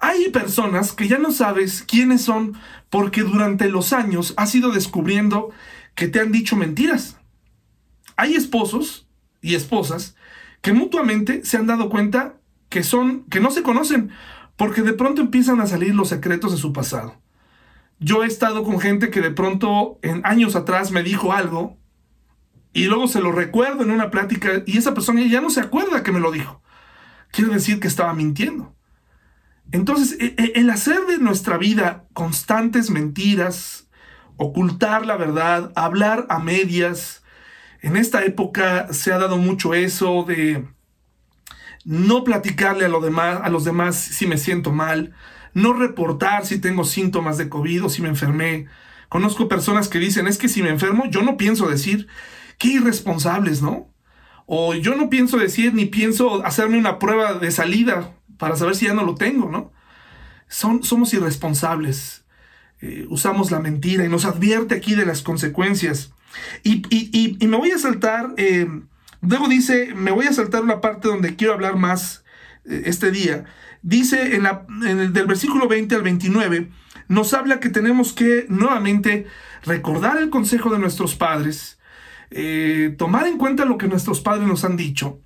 [0.00, 2.54] Hay personas que ya no sabes quiénes son
[2.90, 5.50] porque durante los años has ido descubriendo
[5.94, 7.18] que te han dicho mentiras.
[8.16, 9.06] Hay esposos
[9.40, 10.16] y esposas
[10.60, 12.34] que mutuamente se han dado cuenta
[12.68, 14.10] que son que no se conocen
[14.56, 17.20] porque de pronto empiezan a salir los secretos de su pasado.
[17.98, 21.78] Yo he estado con gente que de pronto en años atrás me dijo algo
[22.72, 26.02] y luego se lo recuerdo en una plática y esa persona ya no se acuerda
[26.02, 26.62] que me lo dijo.
[27.30, 28.74] Quiere decir que estaba mintiendo.
[29.72, 33.88] Entonces, e, e, el hacer de nuestra vida constantes mentiras,
[34.36, 37.22] ocultar la verdad, hablar a medias,
[37.80, 40.66] en esta época se ha dado mucho eso de
[41.84, 45.14] no platicarle a, demás, a los demás si me siento mal,
[45.52, 48.66] no reportar si tengo síntomas de COVID o si me enfermé.
[49.08, 52.06] Conozco personas que dicen, es que si me enfermo, yo no pienso decir,
[52.58, 53.88] qué irresponsables, ¿no?
[54.46, 58.86] O yo no pienso decir ni pienso hacerme una prueba de salida para saber si
[58.86, 59.72] ya no lo tengo, ¿no?
[60.48, 62.24] Son, somos irresponsables.
[62.80, 66.12] Eh, usamos la mentira y nos advierte aquí de las consecuencias.
[66.64, 68.66] Y, me voy a saltar, eh,
[69.20, 72.24] luego dice, me voy a saltar una parte donde quiero hablar más
[72.64, 73.44] eh, este día.
[73.82, 76.70] Dice en, la, el del versículo 20 al 29,
[77.08, 79.26] nos habla que tenemos que nuevamente
[79.64, 81.78] recordar el consejo de nuestros padres,
[82.34, 85.20] eh, tomar en cuenta lo que nuestros padres nos han dicho.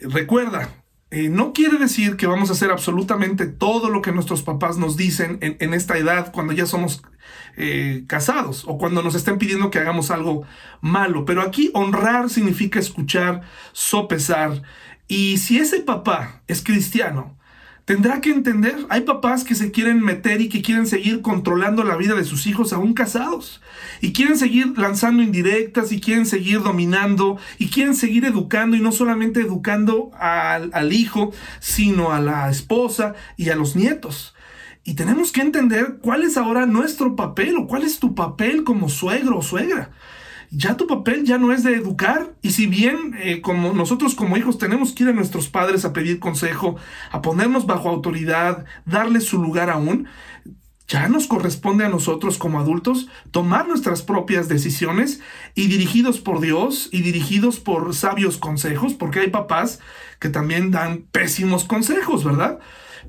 [0.00, 0.68] Recuerda,
[1.10, 4.98] eh, no quiere decir que vamos a hacer absolutamente todo lo que nuestros papás nos
[4.98, 7.02] dicen en, esta edad cuando ya somos
[7.56, 10.44] eh, casados o cuando nos estén pidiendo que hagamos algo
[10.82, 11.24] malo.
[11.24, 13.40] Pero aquí honrar significa escuchar,
[13.72, 14.62] sopesar.
[15.06, 17.37] Y si ese papá es cristiano,
[17.88, 21.96] tendrá que entender, hay papás que se quieren meter y que quieren seguir controlando la
[21.96, 23.62] vida de sus hijos aún casados.
[24.02, 28.92] Y quieren seguir lanzando indirectas y quieren seguir dominando y quieren seguir educando y no
[28.92, 34.34] solamente educando al, hijo, sino a la esposa y a los nietos.
[34.84, 38.90] Y tenemos que entender cuál es ahora nuestro papel o cuál es tu papel como
[38.90, 39.92] suegro o suegra
[40.50, 42.34] ya tu papel ya no es de educar.
[42.42, 45.92] Y si bien eh, como nosotros como hijos tenemos que ir a nuestros padres a
[45.92, 46.76] pedir consejo,
[47.10, 50.08] a ponernos bajo autoridad, darles su lugar aún,
[50.88, 55.20] ya nos corresponde a nosotros como adultos tomar nuestras propias decisiones
[55.54, 59.80] y dirigidos por Dios y dirigidos por sabios consejos, porque hay papás
[60.18, 62.58] que también dan pésimos consejos, ¿verdad?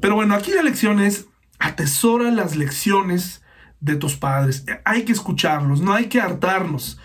[0.01, 3.41] Pero bueno, aquí la lección es atesora las lecciones
[3.79, 4.65] de tus padres.
[4.83, 6.99] Hay que escucharlos, no hay que hartarnos.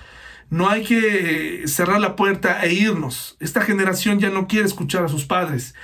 [0.55, 3.37] No hay que cerrar la puerta e irnos.
[3.41, 5.75] Esta generación ya no quiere escuchar a sus padres.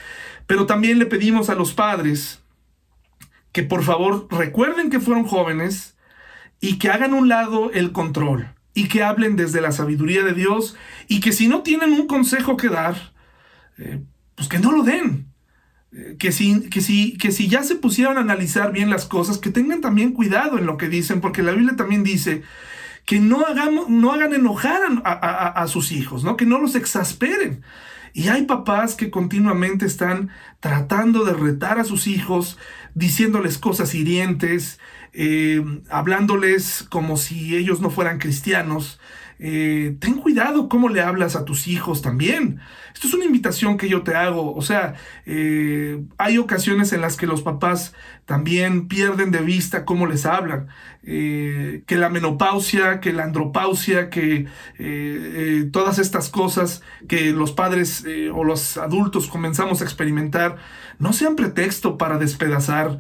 [0.47, 2.41] Pero también le pedimos a los padres
[3.51, 5.97] que por favor recuerden que fueron jóvenes
[6.61, 10.77] y que hagan un lado el control y que hablen desde la sabiduría de Dios
[11.09, 13.13] y que si no tienen un consejo que dar,
[13.77, 14.05] eh,
[14.37, 15.33] pues que no lo den.
[15.91, 19.39] Eh, que si, que, si, que si ya se pusieron a analizar bien las cosas,
[19.39, 22.45] que tengan también cuidado en lo que dicen, porque la Biblia también dice
[23.07, 26.37] que no, hagamos, no hagan enojar a, sus hijos, ¿no?
[26.37, 27.63] que no los exasperen.
[28.13, 32.59] Y hay papás que continuamente están tratando de retar a sus hijos,
[32.95, 34.81] diciéndoles cosas hirientes,
[35.13, 39.01] eh, hablándoles como si ellos no fueran cristianos.
[39.42, 42.61] Eh, ten cuidado cómo le hablas a tus hijos también.
[42.92, 44.55] Esto es una invitación que yo te hago.
[44.55, 47.94] O sea, eh, hay ocasiones en las que los papás
[48.26, 50.68] también pierden de vista cómo les hablan.
[51.03, 54.46] Eh, que la menopausia, que la andropausia, que
[55.72, 60.57] todas estas cosas que los padres o los adultos comenzamos a experimentar,
[60.98, 62.98] no sean pretexto para despedazar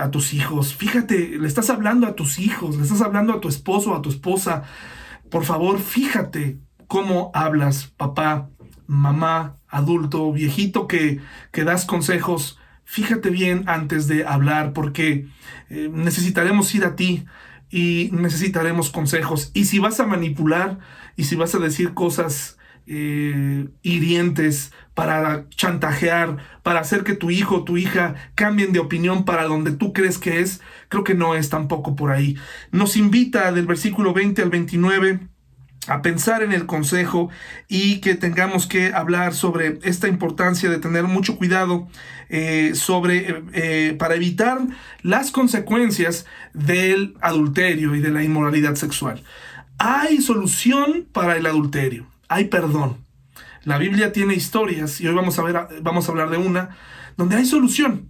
[0.00, 0.76] a tus hijos.
[0.76, 4.10] Fíjate, le estás hablando a tus hijos, le estás hablando a tu esposo, a tu
[4.10, 4.62] esposa
[5.32, 8.50] por favor, fíjate cómo hablas, papá,
[8.86, 12.58] mamá, adulto, viejito que, que das consejos.
[12.84, 15.26] Fíjate bien antes de hablar porque
[15.70, 17.24] eh, necesitaremos ir a ti
[17.70, 19.50] y necesitaremos consejos.
[19.54, 20.80] Y si vas a manipular
[21.16, 27.56] y si vas a decir cosas eh, hirientes para chantajear, para hacer que tu hijo
[27.56, 31.34] o tu hija cambien de opinión para donde tú crees que es, creo que no
[31.34, 32.36] es tampoco por ahí.
[32.70, 35.20] Nos invita del versículo 20 al 29
[35.88, 37.28] a pensar en el consejo
[37.68, 41.88] y que tengamos que hablar sobre esta importancia de tener mucho cuidado
[42.28, 44.60] eh, sobre eh, para evitar
[45.02, 49.22] las consecuencias del adulterio y de la inmoralidad sexual.
[49.78, 52.98] Hay solución para el adulterio, hay perdón.
[53.64, 56.76] La Biblia tiene historias y hoy vamos a ver vamos a hablar de una
[57.16, 58.08] donde hay solución,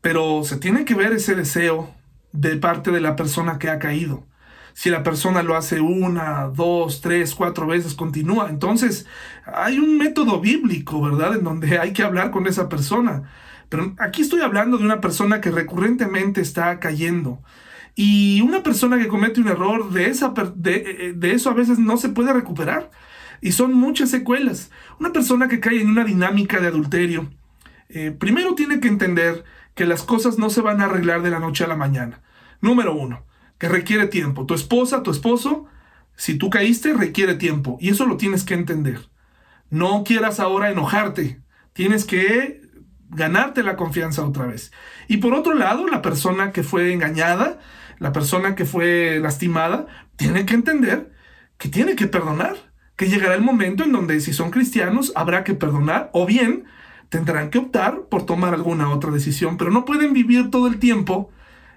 [0.00, 1.94] pero se tiene que ver ese deseo
[2.32, 4.26] de parte de la persona que ha caído
[4.72, 8.48] si la persona lo hace una, dos, tres, cuatro veces, continúa.
[8.48, 9.06] Entonces,
[9.44, 11.36] hay un método bíblico, ¿verdad?
[11.36, 13.30] En donde hay que hablar con esa persona.
[13.68, 17.42] Pero aquí estoy hablando de una persona que recurrentemente está cayendo.
[17.94, 21.96] Y una persona que comete un error, de, esa, de, de eso a veces no
[21.96, 22.90] se puede recuperar.
[23.40, 24.70] Y son muchas secuelas.
[24.98, 27.30] Una persona que cae en una dinámica de adulterio,
[27.88, 31.40] eh, primero tiene que entender que las cosas no se van a arreglar de la
[31.40, 32.20] noche a la mañana.
[32.60, 33.24] Número uno
[33.60, 34.46] que requiere tiempo.
[34.46, 35.66] Tu esposa, tu esposo,
[36.16, 37.76] si tú caíste, requiere tiempo.
[37.80, 39.08] Y eso lo tienes que entender.
[39.68, 41.40] No quieras ahora enojarte.
[41.74, 42.62] Tienes que
[43.10, 44.72] ganarte la confianza otra vez.
[45.08, 47.58] Y por otro lado, la persona que fue engañada,
[47.98, 51.12] la persona que fue lastimada, tiene que entender
[51.58, 52.69] que tiene que perdonar.
[53.00, 56.64] Que llegará el momento en donde si son cristianos habrá que perdonar o bien
[57.08, 61.30] tendrán que optar por tomar alguna otra decisión, pero no pueden vivir todo el tiempo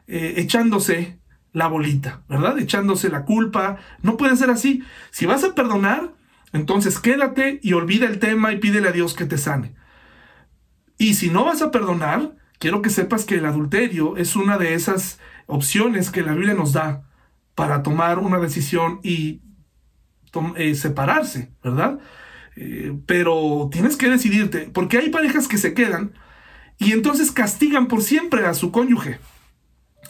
[0.06, 1.18] eh, echándose
[1.54, 2.60] la bolita, ¿verdad?
[2.60, 3.78] Echándose la culpa.
[4.02, 4.84] No puede ser así.
[5.12, 6.12] Si vas a perdonar,
[6.52, 9.76] entonces quédate y olvida el tema y pídele a Dios que te sane.
[10.98, 14.74] Y si no vas a perdonar, quiero que sepas que el adulterio es una de
[14.74, 17.04] esas opciones que la Biblia nos da
[17.56, 19.40] para tomar una decisión y
[20.56, 22.00] eh, separarse, ¿verdad?
[22.56, 26.14] Eh, pero tienes que decidirte, porque hay parejas que se quedan
[26.78, 29.20] y entonces castigan por siempre a su cónyuge.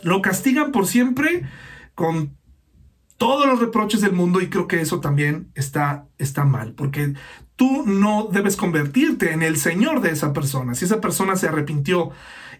[0.01, 1.43] Lo castigan por siempre
[1.95, 2.35] con
[3.17, 7.13] todos los reproches del mundo y creo que eso también está, está mal, porque
[7.55, 10.75] tú no debes convertirte en el Señor de esa persona.
[10.75, 12.11] Si esa persona se arrepintió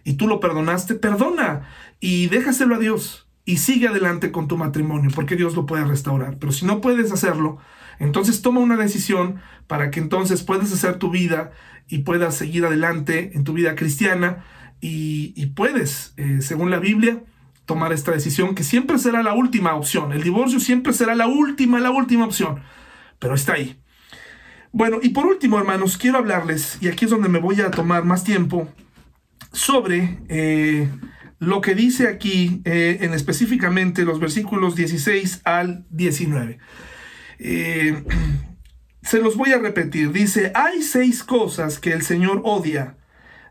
[0.04, 1.68] y tú lo perdonaste, perdona
[2.00, 6.38] y déjaselo a Dios y sigue adelante con tu matrimonio, porque Dios lo puede restaurar.
[6.38, 7.58] Pero si no puedes hacerlo,
[7.98, 11.52] entonces toma una decisión para que entonces puedas hacer tu vida
[11.88, 14.44] y puedas seguir adelante en tu vida cristiana
[14.80, 17.22] y, puedes, eh, según la Biblia,
[17.64, 20.12] tomar esta decisión, que siempre será la última opción.
[20.12, 22.60] El divorcio siempre será la última, la última opción.
[23.18, 23.80] Pero está ahí.
[24.72, 28.04] Bueno, y por último, hermanos, quiero hablarles, y aquí es donde me voy a tomar
[28.04, 28.68] más tiempo,
[29.52, 30.90] sobre eh,
[31.38, 36.58] lo que dice aquí, eh, en específicamente los versículos 16 al 19.
[37.38, 38.04] Eh,
[39.02, 40.12] se los voy a repetir.
[40.12, 42.96] Dice, hay seis cosas que el Señor odia.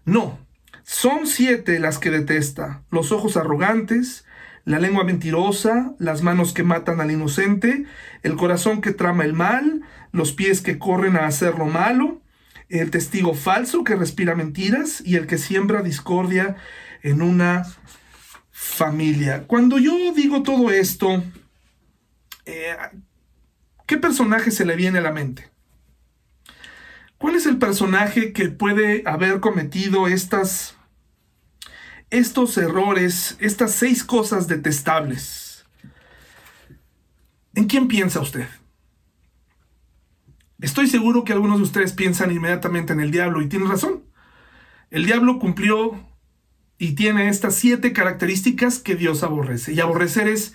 [0.06, 0.39] No,
[0.84, 4.26] son siete las que detesta, los ojos arrogantes,
[4.65, 7.86] la lengua mentirosa, las manos que matan al inocente,
[8.22, 12.22] el corazón que trama el mal, los pies que corren a hacer lo malo,
[12.69, 16.56] el testigo falso que respira mentiras y el que siembra discordia
[17.04, 17.68] en una
[18.50, 19.46] familia.
[19.46, 21.24] Cuando yo digo todo esto,
[22.46, 22.76] eh,
[23.86, 25.52] ¿qué personaje se le viene a la mente?
[27.18, 30.76] ¿Cuál es el personaje que puede haber cometido estas,
[32.10, 35.66] estos errores, estas seis cosas detestables?
[37.54, 38.48] ¿En quién piensa usted?
[40.60, 44.04] Estoy seguro que algunos de ustedes piensan inmediatamente en el diablo y tienen razón.
[44.89, 46.12] El diablo cumplió
[46.84, 49.72] y tiene estas siete características que Dios aborrece.
[49.72, 50.54] Y aborrecer es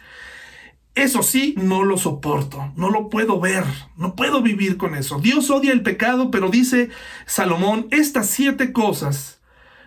[0.94, 3.64] eso sí, no lo soporto, no lo puedo ver,
[3.96, 5.20] no puedo vivir con eso.
[5.20, 6.90] Dios odia el pecado, pero dice
[7.24, 9.40] Salomón, estas siete cosas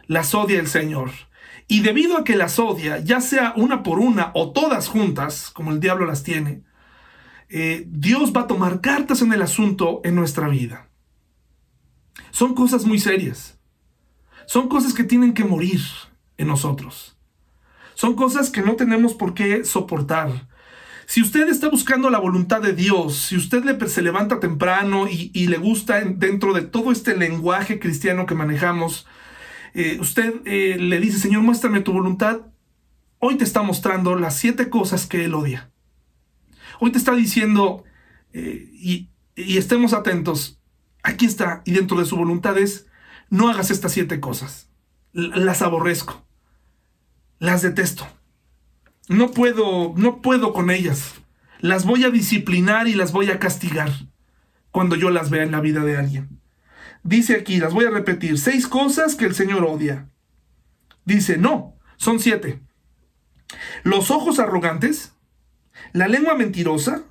[0.07, 1.11] las odia el Señor.
[1.67, 5.69] Y debido a que las odia, ya sea una por una o todas juntas, como
[5.69, 6.63] el diablo las tiene,
[7.49, 10.89] eh, Dios va a tomar cartas en el asunto en nuestra vida.
[12.31, 13.59] Son cosas muy serias.
[14.47, 15.81] Son cosas que tienen que morir
[16.45, 17.17] nosotros.
[17.95, 20.47] Son cosas que no tenemos por qué soportar.
[21.05, 25.57] Si usted está buscando la voluntad de Dios, si usted se levanta temprano y, le
[25.57, 29.05] gusta dentro de todo este lenguaje cristiano que manejamos,
[29.73, 32.41] eh, usted eh, le dice, Señor, muéstrame tu voluntad,
[33.19, 35.69] hoy te está mostrando las siete cosas que Él odia.
[36.79, 37.83] Hoy te está diciendo,
[38.31, 40.61] eh, y, y estemos atentos,
[41.03, 42.87] aquí está, y dentro de su voluntad es,
[43.29, 44.69] no hagas estas siete cosas.
[45.11, 46.25] Las aborrezco.
[47.41, 48.07] Las detesto.
[49.09, 51.15] No puedo, no puedo con ellas.
[51.59, 53.91] Las voy a disciplinar y las voy a castigar
[54.69, 56.39] cuando yo las vea en la vida de alguien.
[57.01, 60.07] Dice aquí, las voy a repetir, seis cosas que el Señor odia.
[61.03, 62.61] Dice, no, son siete.
[63.81, 65.15] Los ojos arrogantes,
[65.93, 67.05] la lengua mentirosa,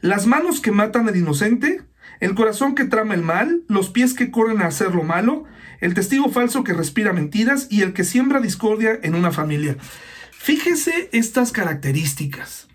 [0.00, 1.82] las manos que matan al inocente,
[2.20, 5.42] el corazón que trama el mal, los pies que corren a hacer lo malo,
[5.82, 9.76] el testigo falso que respira mentiras y el que siembra discordia en una familia.
[10.30, 12.68] Fíjese estas características.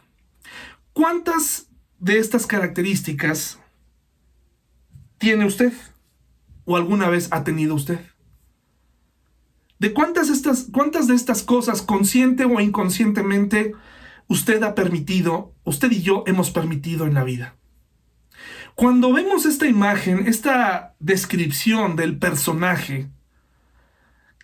[0.91, 1.67] ¿Cuántas
[1.99, 3.59] de estas características
[5.17, 5.71] tiene usted?
[6.65, 7.99] ¿O alguna vez ha tenido usted?
[9.79, 13.71] ¿De cuántas, estas, cuántas de estas cosas, consciente o inconscientemente,
[14.27, 17.55] usted ha permitido, usted y yo hemos permitido en la vida?
[18.77, 23.09] Cuando vemos esta imagen, esta descripción del personaje,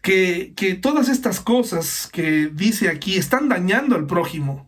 [0.01, 4.67] que, que, todas estas cosas que dice aquí están dañando al prójimo,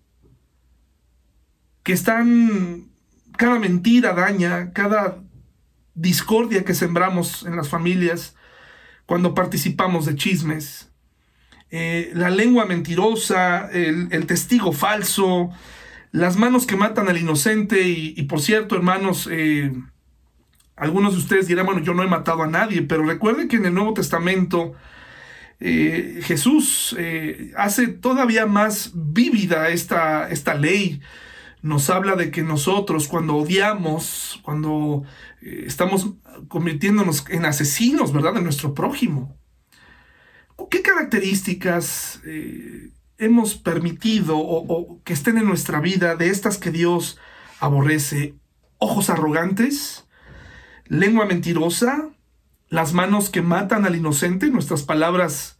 [1.82, 2.92] que están,
[3.38, 5.24] cada mentira daña, cada
[5.96, 8.36] discordia que sembramos en las familias
[9.08, 10.92] cuando participamos de chismes,
[11.72, 15.50] eh, la lengua mentirosa, el, testigo falso,
[16.16, 19.74] las manos que matan al inocente y, por cierto, hermanos, eh,
[20.76, 23.66] algunos de ustedes dirán, bueno, yo no he matado a nadie, pero recuerden que en
[23.66, 24.74] el Nuevo Testamento
[25.60, 26.96] eh, Jesús
[27.56, 31.02] hace todavía más vívida esta, esta ley.
[31.62, 35.04] Nos habla de que nosotros cuando odiamos, cuando
[35.42, 36.14] estamos
[36.48, 39.38] convirtiéndonos en asesinos, ¿verdad?, de nuestro prójimo.
[40.70, 47.18] ¿Qué características eh, hemos permitido o, que estén en nuestra vida de estas que Dios
[47.60, 48.36] aborrece?
[48.78, 50.08] Ojos arrogantes,
[50.86, 52.10] lengua mentirosa,
[52.70, 55.60] las manos que matan al inocente, nuestras palabras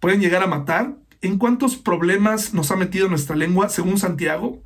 [0.00, 0.96] pueden llegar a matar.
[1.20, 4.62] ¿En cuántos problemas nos ha metido nuestra lengua, según Santiago?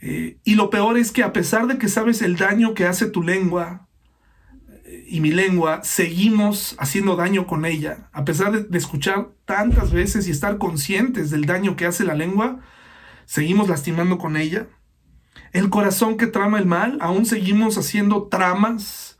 [0.00, 3.06] Eh, y lo peor es que a pesar de que sabes el daño que hace
[3.06, 3.87] tu lengua,
[5.08, 8.08] y mi lengua, seguimos haciendo daño con ella.
[8.12, 12.60] A pesar de, escuchar tantas veces y estar conscientes del daño que hace la lengua,
[13.24, 14.66] seguimos lastimando con ella.
[15.52, 19.18] El corazón que trama el mal, aún seguimos haciendo tramas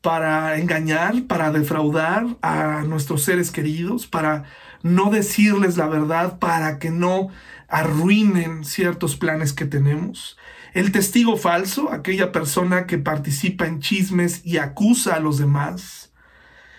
[0.00, 4.44] para engañar, para defraudar a nuestros seres queridos, para
[4.82, 7.28] no decirles la verdad, para que no
[7.68, 10.36] arruinen ciertos planes que tenemos.
[10.74, 16.12] El testigo falso, aquella persona que participa en chismes y acusa a los demás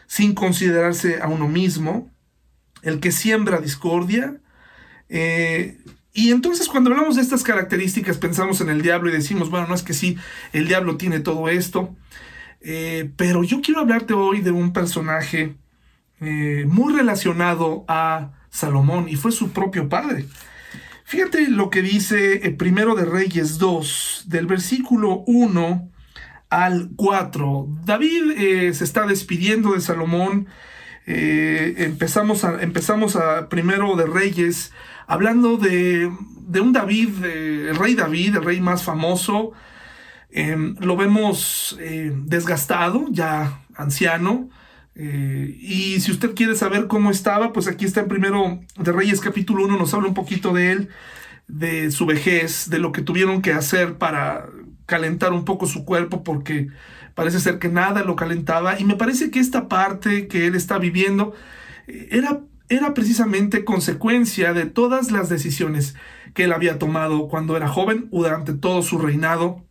[0.06, 2.12] sin considerarse a uno mismo.
[2.82, 4.38] El que siembra discordia.
[5.08, 5.80] Eh,
[6.14, 9.76] y entonces cuando hablamos de estas características pensamos en el diablo y decimos, bueno, no
[9.76, 10.18] es que sí,
[10.52, 11.96] el diablo tiene todo esto.
[12.60, 15.56] Eh, pero yo quiero hablarte hoy de un personaje
[16.20, 20.26] eh, muy relacionado a Salomón y fue su propio padre.
[21.08, 25.92] Fíjate lo que dice el primero de Reyes 2, del versículo 1
[26.50, 27.68] al 4.
[27.86, 30.48] David eh, se está despidiendo de Salomón.
[31.06, 34.74] Eh, empezamos, a, empezamos a primero de Reyes
[35.06, 39.52] hablando de, un David, el rey David, el rey más famoso.
[40.32, 44.50] Em, lo vemos eh, desgastado, ya anciano.
[44.96, 49.20] Eh, y si usted quiere saber cómo estaba, pues aquí está en primero de Reyes
[49.20, 50.90] capítulo 1, nos habla un poquito de él,
[51.48, 54.48] de su vejez, de lo que tuvieron que hacer para
[54.86, 56.70] calentar un poco su cuerpo, porque
[57.14, 58.80] parece ser que nada lo calentaba.
[58.80, 61.34] Y me parece que esta parte que él está viviendo
[61.88, 65.96] eh, era, era precisamente consecuencia de todas las decisiones
[66.34, 69.66] que él había tomado cuando era joven o durante todo su reinado.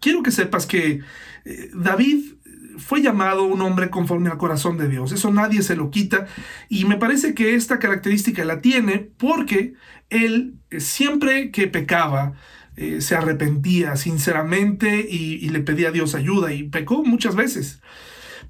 [0.00, 1.00] Quiero que sepas que
[1.44, 2.35] eh, David
[2.78, 5.12] fue llamado un hombre conforme al corazón de Dios.
[5.12, 6.26] Eso nadie se lo quita.
[6.68, 9.74] Y me parece que esta característica la tiene porque
[10.10, 12.34] él eh, siempre que pecaba,
[12.76, 17.80] eh, se arrepentía sinceramente y, le pedía a Dios ayuda y pecó muchas veces.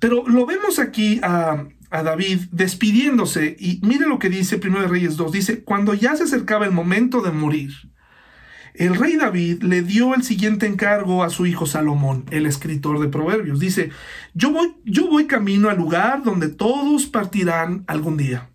[0.00, 5.32] Pero lo vemos aquí a, David despidiéndose y mire lo que dice 1 Reyes 2,
[5.32, 7.70] dice, cuando ya se acercaba el momento de morir,
[8.78, 13.08] el rey David le dio el siguiente encargo a su hijo Salomón, el escritor de
[13.08, 13.60] Proverbios.
[13.60, 13.90] Dice,
[14.34, 18.50] yo voy, yo voy camino al lugar donde todos partirán algún día.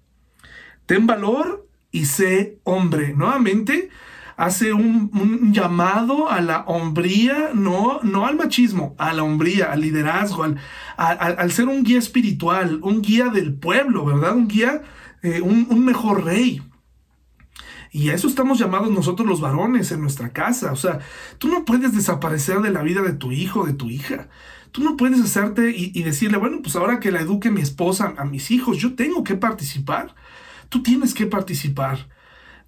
[0.86, 3.14] Ten valor y sé hombre.
[3.14, 3.90] Nuevamente
[4.38, 10.44] hace un, llamado a la hombría, no, no al machismo, a la hombría, al liderazgo,
[10.44, 10.58] al,
[10.98, 14.36] al, ser un guía espiritual, un guía del pueblo, ¿verdad?
[14.36, 14.82] Un guía,
[15.22, 16.62] eh, un, un mejor rey.
[17.92, 20.72] Y a eso estamos llamados nosotros los varones en nuestra casa.
[20.72, 21.00] O sea,
[21.38, 24.30] tú no puedes desaparecer de la vida de tu hijo, de tu hija.
[24.72, 28.24] Tú no puedes hacerte y, decirle, bueno, pues ahora que la eduque mi esposa a
[28.24, 30.16] mis hijos, yo tengo que participar.
[30.70, 32.08] Tú tienes que participar.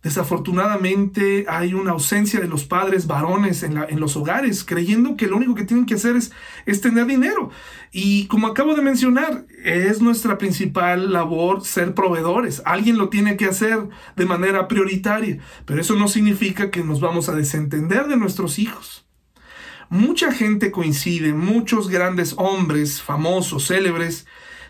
[0.03, 5.55] Desafortunadamente hay una ausencia de los padres varones en, los hogares, creyendo que lo único
[5.55, 7.51] que tienen que hacer es tener dinero.
[7.93, 12.61] Y como acabo de mencionar, es nuestra principal labor ser proveedores.
[12.65, 13.87] Alguien lo tiene que hacer
[14.17, 19.07] de manera prioritaria, pero eso no significa que nos vamos a desentender de nuestros hijos.
[19.89, 24.25] mucha gente coincide, muchos grandes hombres, famosos, célebres,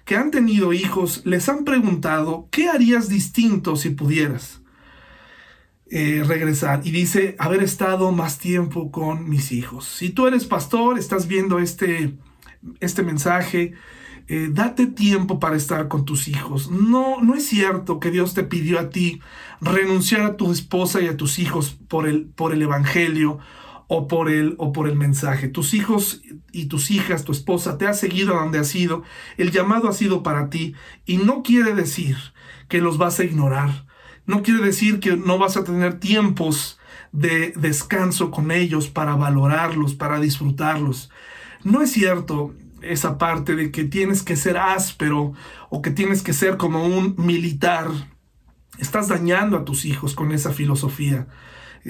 [0.05, 4.62] que han tenido hijos, les han preguntado, ¿qué harías distinto si pudieras
[5.95, 6.81] eh, regresar?
[6.83, 9.85] Y dice, haber estado más tiempo con mis hijos.
[9.85, 12.17] Si tú eres pastor, estás viendo este,
[12.79, 13.73] este mensaje,
[14.27, 16.71] eh, date tiempo para estar con tus hijos.
[16.71, 19.21] No, no es cierto que Dios te pidió a ti
[19.61, 23.37] renunciar a tu esposa y a tus hijos por el, por el Evangelio
[23.87, 25.47] o por, el, o por el mensaje.
[25.47, 29.03] Tus hijos y tus hijas, tu esposa, te ha seguido a donde has ido.
[29.37, 30.73] El llamado ha sido para ti
[31.05, 32.17] y no quiere decir
[32.67, 33.92] que los vas a ignorar.
[34.25, 36.79] No quiere decir que no vas a tener tiempos
[37.11, 41.09] de descanso con ellos para valorarlos, para disfrutarlos.
[41.63, 45.33] No es cierto esa parte de que tienes que ser áspero
[45.69, 47.87] o que tienes que ser como un militar.
[48.79, 51.27] Estás dañando a tus hijos con esa filosofía,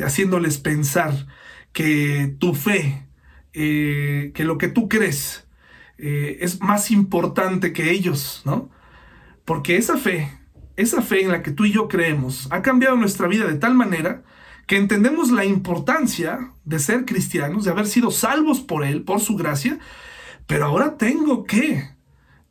[0.03, 1.27] haciéndoles pensar
[1.71, 3.07] que tu fe,
[3.53, 5.47] eh, que lo que tú crees
[5.97, 8.69] eh, es más importante que ellos, ¿no?
[9.45, 10.31] Porque esa fe,
[10.75, 13.75] esa fe en la que tú y yo creemos, ha cambiado nuestra vida de tal
[13.75, 14.23] manera
[14.67, 19.35] que entendemos la importancia de ser cristianos, de haber sido salvos por Él, por su
[19.35, 19.79] gracia,
[20.47, 21.89] pero ahora tengo que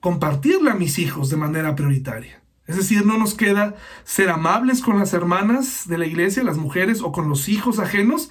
[0.01, 2.43] compartirle a mis hijos de manera prioritaria.
[2.67, 7.03] Es decir, no nos queda ser amables con las hermanas de la iglesia, las mujeres
[7.03, 8.31] o con los hijos ajenos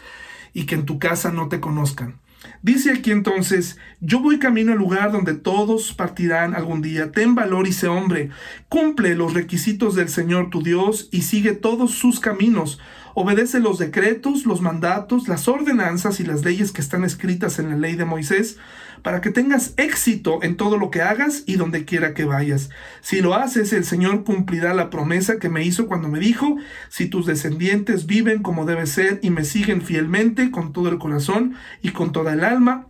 [0.54, 2.21] y que en tu casa no te conozcan.
[2.64, 7.12] Dice aquí entonces, yo voy camino al lugar donde todos partirán algún día.
[7.12, 8.30] Ten valor y sé hombre.
[8.70, 12.80] Cumple los requisitos del Señor tu Dios y sigue todos sus caminos
[13.14, 17.76] obedece los decretos, los mandatos, las ordenanzas y las leyes que están escritas en la
[17.76, 18.58] ley de Moisés,
[19.02, 22.70] para que tengas éxito en todo lo que hagas y donde quiera que vayas.
[23.02, 26.58] Si lo haces, el Señor cumplirá la promesa que me hizo cuando me dijo,
[26.90, 31.56] si tus descendientes viven como debe ser y me siguen fielmente con todo el corazón
[31.82, 32.88] y con toda el alma,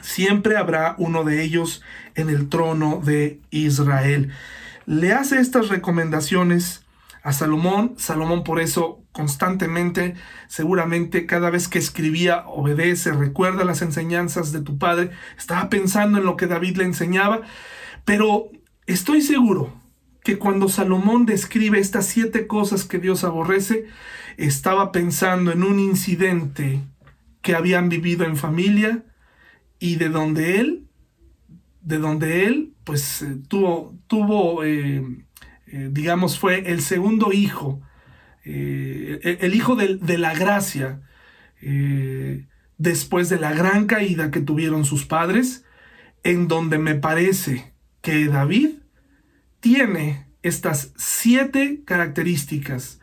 [0.00, 1.82] siempre habrá uno de ellos
[2.14, 4.30] en el trono de Israel.
[4.86, 6.85] Le hace estas recomendaciones
[7.26, 7.94] a Salomón.
[7.98, 10.14] Salomón por eso constantemente,
[10.46, 16.24] seguramente cada vez que escribía, obedece, recuerda las enseñanzas de tu padre, estaba pensando en
[16.24, 17.40] lo que David le enseñaba,
[18.04, 18.52] pero
[18.86, 19.74] estoy seguro
[20.22, 23.86] que cuando Salomón describe estas siete cosas que Dios aborrece,
[24.36, 26.80] estaba pensando en un incidente
[27.42, 29.04] que habían vivido en familia
[29.80, 30.86] y de donde él,
[31.80, 35.25] de donde él, pues eh, tuvo, tuvo eh,
[35.66, 37.80] eh, digamos, fue el segundo hijo,
[38.44, 41.02] eh, el hijo de, la gracia,
[41.60, 42.46] eh,
[42.78, 45.64] después de la gran caída que tuvieron sus padres,
[46.22, 48.70] en donde me parece que David
[49.60, 53.00] tiene estas siete características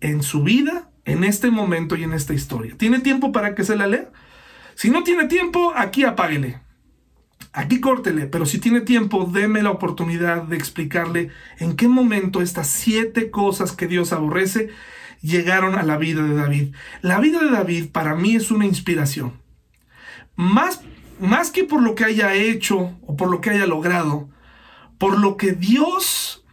[0.00, 2.76] en su vida, en este momento y en esta historia.
[2.76, 4.10] ¿Tiene tiempo para que se la lea?
[4.74, 6.60] Si no tiene tiempo, aquí apáguele.
[7.52, 12.68] Aquí córtele, pero si tiene tiempo, deme la oportunidad de explicarle en qué momento estas
[12.68, 14.70] siete cosas que Dios aborrece
[15.20, 16.74] llegaron a la vida de David.
[17.02, 19.32] La vida de David para mí es una inspiración.
[20.36, 20.82] Más,
[21.18, 24.30] más que por lo que haya hecho o por lo que haya logrado,
[24.96, 26.44] por lo que Dios,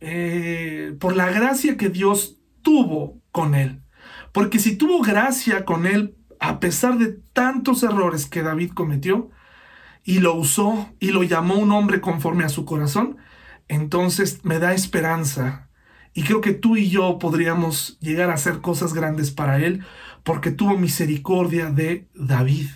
[0.00, 3.80] eh, por la gracia que Dios tuvo con él.
[4.32, 9.30] Porque si tuvo gracia con él, a pesar de tantos errores que David cometió,
[10.04, 13.18] y lo usó y lo llamó un hombre conforme a su corazón,
[13.68, 15.68] entonces me da esperanza.
[16.14, 19.84] Y creo que tú y yo podríamos llegar a hacer cosas grandes para Él
[20.24, 22.68] porque tuvo misericordia de David.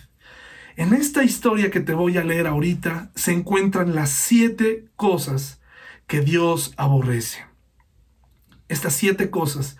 [0.75, 5.61] En esta historia que te voy a leer ahorita se encuentran las siete cosas
[6.07, 7.45] que Dios aborrece.
[8.69, 9.77] Estas siete cosas.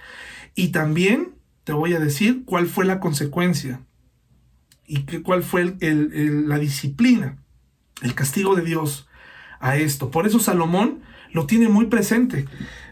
[0.56, 3.82] Y también te voy a decir cuál fue la consecuencia
[4.88, 7.38] y cuál fue la disciplina,
[8.02, 9.08] el castigo de Dios
[9.60, 10.10] a esto.
[10.10, 11.02] Por eso Salomón
[11.34, 12.46] lo tiene muy presente.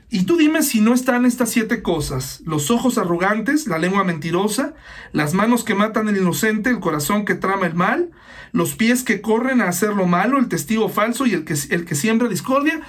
[0.09, 4.75] Y tú dime si no están estas siete cosas, los ojos arrogantes, la lengua mentirosa,
[5.13, 8.11] las manos que matan al inocente, el corazón que trama el mal,
[8.51, 11.85] los pies que corren a hacer lo malo, el testigo falso y el que, el
[11.85, 12.81] que siembra discordia.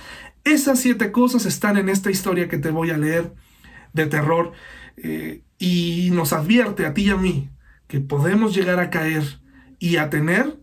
[0.45, 3.33] Esas siete cosas están en esta historia que te voy a leer
[3.93, 4.53] de terror
[4.97, 7.49] eh, y nos advierte a ti y a mí
[7.89, 9.41] que podemos llegar a caer
[9.79, 10.59] y a tener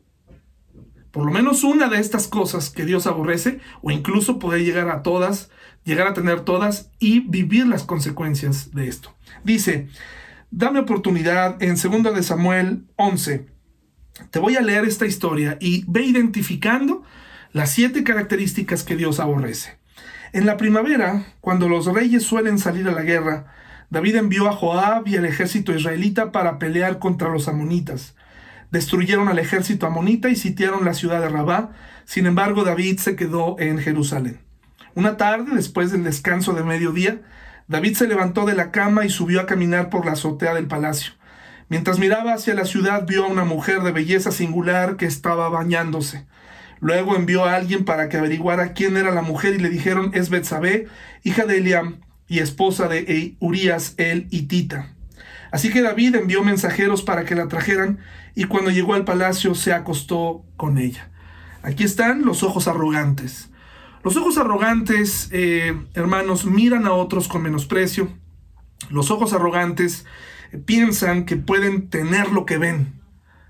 [1.13, 5.03] por lo menos una de estas cosas que Dios aborrece, o incluso poder llegar a
[5.03, 5.51] todas,
[5.84, 9.15] llegar a tener todas y vivir las consecuencias de esto.
[9.43, 9.89] Dice,
[10.49, 13.45] dame oportunidad en 2 de Samuel 11.
[14.32, 17.03] Te voy a leer esta historia y ve identificando
[17.51, 19.78] las siete características que Dios aborrece.
[20.32, 23.53] En la primavera, cuando los reyes suelen salir a la guerra,
[23.93, 28.15] David envió a Joab y al ejército israelita para pelear contra los amonitas.
[28.71, 31.73] destruyeron al ejército amonita y sitiaron la ciudad de Rabá.
[32.05, 34.39] Sin embargo, David se quedó en Jerusalén.
[34.95, 37.21] Una tarde, después del descanso de mediodía,
[37.67, 41.13] David se levantó de la cama y subió a caminar por la azotea del palacio.
[41.69, 46.25] Mientras miraba hacia la ciudad, vio a una mujer de belleza singular que estaba bañándose.
[46.79, 50.31] Luego envió a alguien para que averiguara quién era la mujer y le dijeron es
[50.31, 50.87] Betsabé,
[51.21, 51.99] hija de Eliam
[52.34, 54.95] y esposa de Urías el Hitita.
[55.51, 57.99] Así que David envió mensajeros para que la trajeran
[58.34, 61.11] y cuando llegó al palacio se acostó con ella.
[61.61, 63.51] Aquí están los ojos arrogantes.
[64.03, 68.09] Los ojos arrogantes, eh, hermanos, miran a otros con menosprecio.
[68.89, 70.03] Los ojos arrogantes
[70.51, 72.99] eh, piensan que pueden tener lo que ven,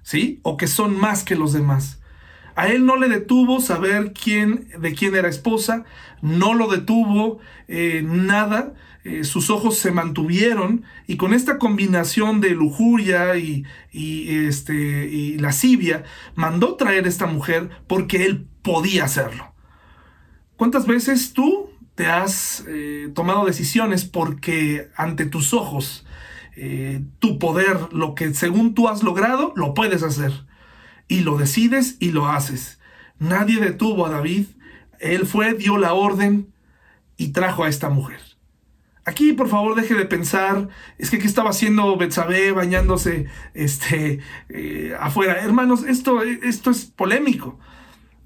[0.02, 0.42] ¿sí?
[0.44, 2.02] O que son más que los demás.
[2.56, 5.86] A él no le detuvo saber quién, de quién era esposa,
[6.22, 8.74] no lo detuvo eh, nada,
[9.24, 13.34] sus ojos se mantuvieron y con esta combinación de lujuria
[13.92, 14.74] este,
[15.12, 19.54] y lascivia, mandó traer esta mujer porque él podía hacerlo.
[20.56, 26.06] ¿Cuántas veces tú te has eh, tomado decisiones porque ante tus ojos
[26.56, 30.32] eh, tu poder, lo que según tú has logrado, lo puedes hacer?
[31.08, 32.80] Y lo decides y lo haces.
[33.20, 34.46] Nadie detuvo a David.
[35.00, 36.54] Él fue, dio la orden
[37.18, 38.20] y trajo a esta mujer.
[39.06, 44.96] Aquí, por favor, deje de pensar, es que ¿qué estaba haciendo Betsabé bañándose este, eh,
[44.98, 45.42] afuera?
[45.42, 47.60] Hermanos, esto, esto es polémico.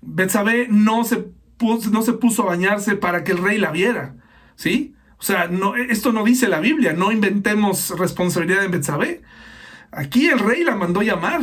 [0.02, 1.26] Betsabé no se
[1.92, 4.16] no se puso a bañarse para que el rey la viera,
[4.56, 4.94] ¿sí?
[5.20, 9.24] O sea, no, esto no dice la Biblia, no inventemos responsabilidad en Betsabé.
[9.92, 11.42] Aquí el rey la mandó llamar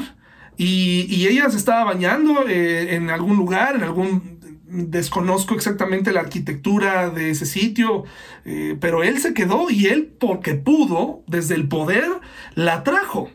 [0.57, 4.35] y, ella se estaba bañando eh, en algún lugar, en algún
[4.67, 8.05] desconozco exactamente la arquitectura de ese sitio,
[8.45, 12.07] eh, pero él se quedó y él, porque pudo, desde el poder,
[12.55, 13.31] la trajo.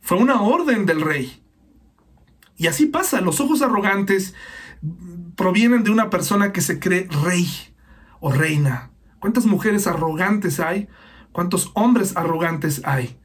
[0.00, 1.42] Fue una orden del rey.
[2.56, 4.34] Y así pasa, los ojos arrogantes
[5.36, 7.48] provienen de una persona que se cree rey
[8.20, 8.90] o reina.
[9.20, 10.88] ¿Cuántas mujeres arrogantes hay?
[11.32, 13.18] ¿Cuántos hombres arrogantes hay?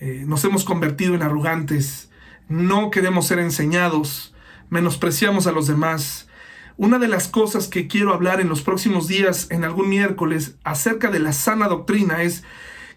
[0.00, 2.10] Eh, nos hemos convertido en arrogantes,
[2.48, 4.34] no queremos ser enseñados,
[4.68, 6.28] menospreciamos a los demás.
[6.76, 11.10] Una de las cosas que quiero hablar en los próximos días, en algún miércoles, acerca
[11.10, 12.44] de la sana doctrina es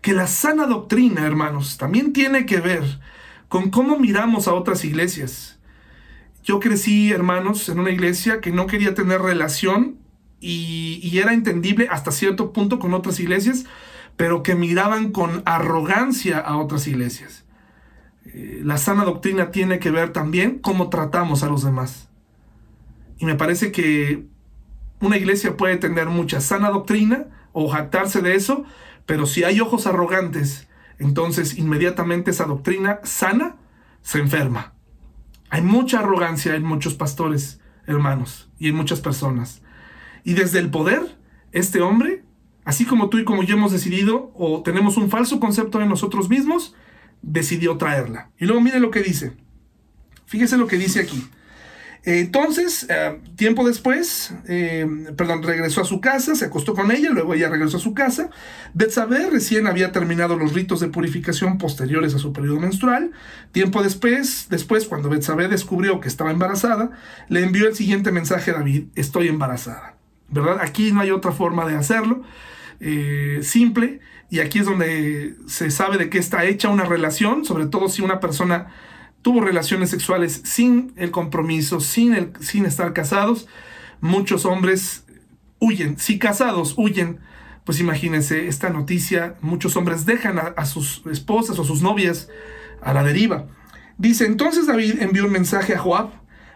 [0.02, 3.00] que la sana doctrina, hermanos, también tiene que ver
[3.48, 5.60] con cómo miramos a otras iglesias.
[6.44, 9.98] Yo crecí, hermanos, en una iglesia que no quería tener relación
[10.40, 13.66] y, era entendible hasta cierto punto con otras iglesias,
[14.20, 17.46] pero que miraban con arrogancia a otras iglesias.
[18.26, 22.10] Eh, la sana doctrina tiene que ver también cómo tratamos a los demás.
[23.18, 24.26] Y me parece que
[25.00, 28.66] una iglesia puede tener mucha sana doctrina o jactarse de eso,
[29.06, 30.68] pero si hay ojos arrogantes,
[30.98, 33.56] entonces inmediatamente esa doctrina sana
[34.02, 34.74] se enferma.
[35.50, 39.62] Hay mucha arrogancia en muchos pastores, hermanos, y en muchas personas.
[40.26, 41.16] Y desde el poder,
[41.54, 42.26] este hombre,
[42.70, 46.30] así como tú y como yo hemos decidido, o tenemos un falso concepto de nosotros
[46.30, 46.76] mismos,
[47.24, 48.30] decidió traerla.
[48.38, 49.34] Y luego mire lo que dice.
[50.28, 51.28] Fíjese lo que dice aquí.
[52.04, 57.34] Entonces, eh, tiempo después, eh, perdón, regresó a su casa, se acostó con ella, luego
[57.34, 58.30] ella regresó a su casa.
[58.76, 63.14] Betsabé recién había terminado los ritos de purificación posteriores a su periodo menstrual.
[63.52, 66.92] Tiempo después, después cuando Betsabé descubrió que estaba embarazada,
[67.30, 69.96] le envió el siguiente mensaje a David, estoy embarazada.
[70.30, 70.60] ¿Verdad?
[70.62, 72.22] Aquí no hay otra forma de hacerlo.
[72.80, 74.00] Eh, simple,
[74.30, 78.02] y aquí es donde se sabe de qué está hecha una relación, sobre todo si
[78.02, 78.68] una persona
[79.22, 83.48] tuvo relaciones sexuales sin el compromiso, sin, el, sin estar casados,
[84.02, 85.04] muchos hombres
[85.60, 85.98] huyen.
[85.98, 87.20] Si casados huyen,
[87.66, 92.30] pues imagínense esta noticia, muchos hombres dejan a, sus esposas o sus novias
[92.82, 93.48] a la deriva.
[93.98, 96.12] Dice, entonces David envió un mensaje a Joab,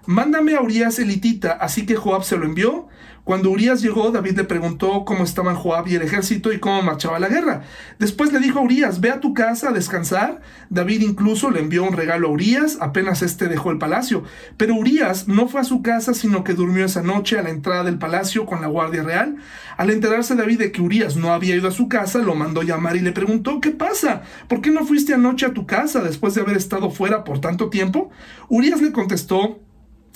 [0.05, 2.87] mándame a Urias elitita, así que Joab se lo envió
[3.23, 7.19] cuando Urias llegó, David le preguntó cómo estaban Joab y el ejército y cómo marchaba
[7.19, 7.61] la guerra.
[7.97, 10.41] Después le dijo a Urias, ve a tu casa a descansar.
[10.69, 14.23] David incluso le envió un regalo a Urias, apenas este dejó el palacio.
[14.57, 17.85] Pero Urias no fue a su casa, sino que durmió esa noche a la entrada
[17.85, 19.37] del palacio con la guardia real.
[19.77, 22.97] Al enterarse David de que Urias no había ido a su casa, lo mandó llamar
[22.97, 24.23] y le preguntó, ¿qué pasa?
[24.49, 27.69] ¿Por qué no fuiste anoche a tu casa después de haber estado fuera por tanto
[27.69, 28.11] tiempo?
[28.49, 29.61] Urias le contestó,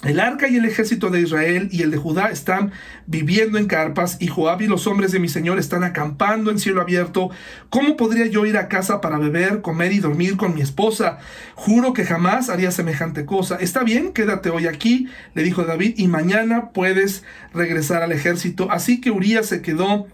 [0.03, 2.71] el arca y el ejército de Israel y el de Judá están
[3.07, 6.81] viviendo en carpas y Joab y los hombres de mi señor están acampando en cielo
[6.81, 7.31] abierto.
[7.71, 11.17] ¿Cómo podría yo ir a casa para beber, comer y dormir con mi esposa?
[11.55, 13.55] Juro que jamás haría semejante cosa.
[13.55, 18.69] Está bien, quédate hoy aquí, le dijo David, y mañana puedes regresar al ejército.
[18.69, 20.05] Así que Urias se quedó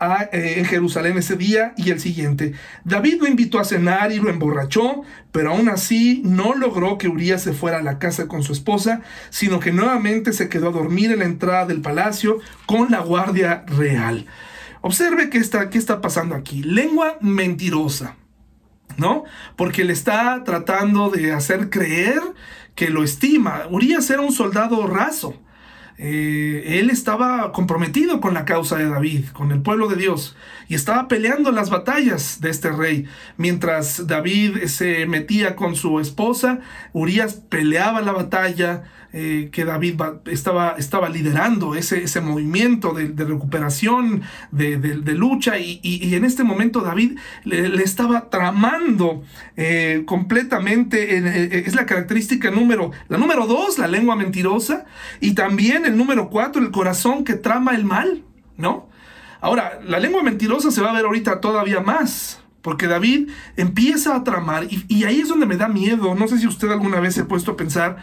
[0.00, 2.52] eh, en Jerusalén ese día y el siguiente.
[2.84, 7.42] David lo invitó a cenar y lo emborrachó, pero aún así no logró que Urias
[7.42, 11.12] se fuera a la casa con su esposa, sino que nuevamente se quedó a dormir
[11.12, 14.26] en la entrada del palacio con la guardia real.
[14.80, 16.62] Observe qué está, qué está pasando aquí.
[16.62, 18.16] Lengua mentirosa.
[18.96, 19.24] ¿no?
[19.56, 22.20] Porque le está tratando de hacer creer
[22.74, 23.66] que lo estima.
[23.70, 25.40] Urias era un soldado raso.
[26.00, 30.36] Eh, él estaba comprometido con la causa de David, con el pueblo de Dios,
[30.68, 33.06] y estaba peleando las batallas de este rey.
[33.36, 36.60] Mientras David se metía con su esposa,
[36.92, 44.20] Urias peleaba la batalla, eh, que David estaba, estaba liderando, ese, ese movimiento de, recuperación,
[44.50, 44.76] de,
[45.14, 49.22] lucha, y, en este momento David le, estaba tramando
[49.56, 54.84] eh, completamente, eh, es la característica número, la número dos, la lengua mentirosa,
[55.20, 58.24] y también el número cuatro, el corazón que trama el mal,
[58.58, 58.90] ¿no?
[59.40, 62.42] Ahora, la lengua mentirosa se va a ver ahorita todavía más.
[62.60, 66.16] Porque David empieza a tramar y, y, ahí es donde me da miedo.
[66.16, 67.98] No sé si usted alguna vez se ha puesto a pensar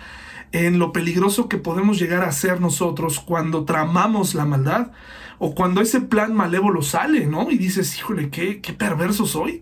[0.56, 4.92] en lo peligroso que podemos llegar a ser nosotros cuando tramamos la maldad
[5.38, 7.52] o cuando ese plan malévolo sale, ¿no?
[7.52, 9.62] Y dices, híjole, qué, qué perverso soy.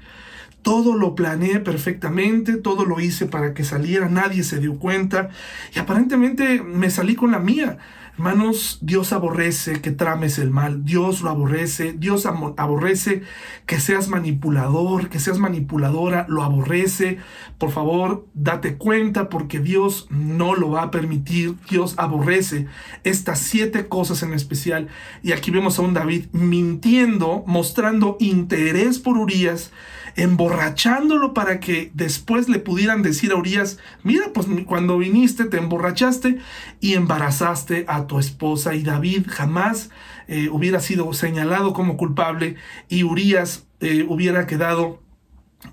[0.62, 5.30] Todo lo planeé perfectamente, todo lo hice para que saliera, nadie se dio cuenta
[5.76, 7.80] y aparentemente me salí con la mía.
[8.16, 13.24] Hermanos, Dios aborrece que trames el mal, Dios lo aborrece, Dios aborrece
[13.66, 17.18] que seas manipulador, que seas manipuladora, lo aborrece.
[17.58, 22.68] Por favor, date cuenta porque Dios no lo va a permitir, Dios aborrece
[23.04, 24.90] estas siete cosas en especial.
[25.24, 29.72] Y aquí vemos a un David mintiendo, mostrando interés por Urias
[30.16, 36.40] emborrachándolo para que después le pudieran decir a Urias, mira, pues cuando viniste te emborrachaste
[36.80, 39.90] y embarazaste a tu esposa y David jamás
[40.28, 42.56] eh, hubiera sido señalado como culpable
[42.90, 45.02] y Urias eh, hubiera quedado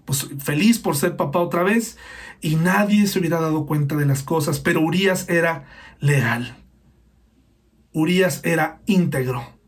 [0.05, 1.99] pues, feliz por ser papá otra vez
[2.41, 5.67] y nadie se hubiera dado cuenta de las cosas, pero Urias era
[6.01, 6.57] leal.
[7.93, 9.60] Urias era íntegro.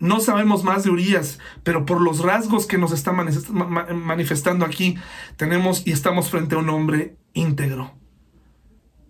[0.00, 4.96] No sabemos más de Urias, pero por los rasgos que nos está manifestando aquí,
[5.36, 7.92] tenemos y estamos frente a un hombre íntegro.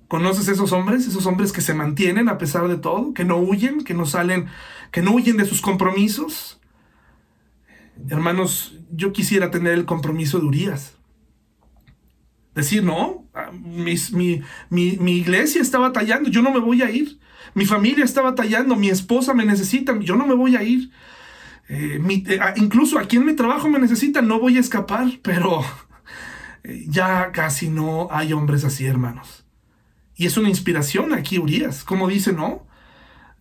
[0.09, 1.07] ¿Conoces esos hombres?
[1.07, 4.47] Esos hombres que se mantienen a pesar de todo, que no huyen, que no salen,
[4.91, 6.59] que no huyen de sus compromisos.
[8.09, 10.97] Hermanos, yo quisiera tener el compromiso de Urias.
[12.55, 17.19] Decir, no, ah, mi, mi, mi iglesia está batallando, yo no me voy a ir.
[17.55, 20.91] Mi familia está batallando, mi esposa me necesita, yo no me voy a ir.
[21.69, 25.63] Eh, eh, incluso aquí en mi trabajo me necesitan, no voy a escapar, pero
[26.65, 29.45] eh, ya casi no hay hombres así, hermanos.
[30.17, 32.67] Y es una inspiración aquí, Urias, como dice, ¿no?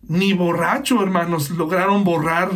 [0.02, 2.50] Ni borracho, hermanos, lograron borrar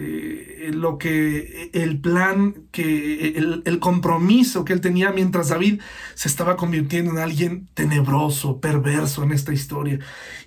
[0.00, 5.80] eh, lo que el plan, que el, compromiso que él tenía mientras David
[6.14, 9.98] se estaba convirtiendo en alguien tenebroso, perverso en esta historia.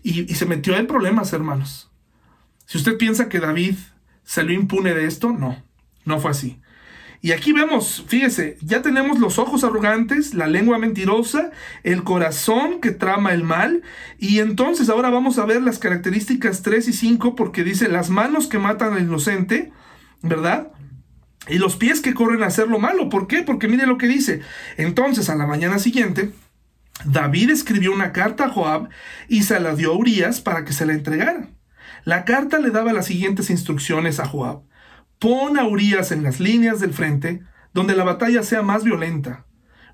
[0.03, 1.91] Y, y se metió en problemas, hermanos.
[2.65, 3.75] Si usted piensa que David
[4.23, 5.61] salió impune de esto, no,
[6.05, 6.60] no fue así.
[7.23, 11.51] Y aquí vemos, fíjese, ya tenemos los ojos arrogantes, la lengua mentirosa,
[11.83, 13.83] el corazón que trama el mal.
[14.17, 18.47] Y entonces ahora vamos a ver las características 3 y 5 porque dice las manos
[18.47, 19.71] que matan al inocente,
[20.23, 20.71] ¿verdad?
[21.47, 23.09] Y los pies que corren a hacer lo malo.
[23.09, 23.43] ¿Por qué?
[23.43, 24.41] Porque mire lo que dice.
[24.77, 26.31] Entonces a la mañana siguiente,
[27.05, 28.89] David escribió una carta a Joab
[29.27, 31.49] y se la dio a Urias para que se la entregara.
[32.03, 34.63] La carta le daba las siguientes instrucciones a Joab.
[35.21, 37.43] Pon a Urias en las líneas del frente,
[37.75, 39.45] donde la batalla sea más violenta.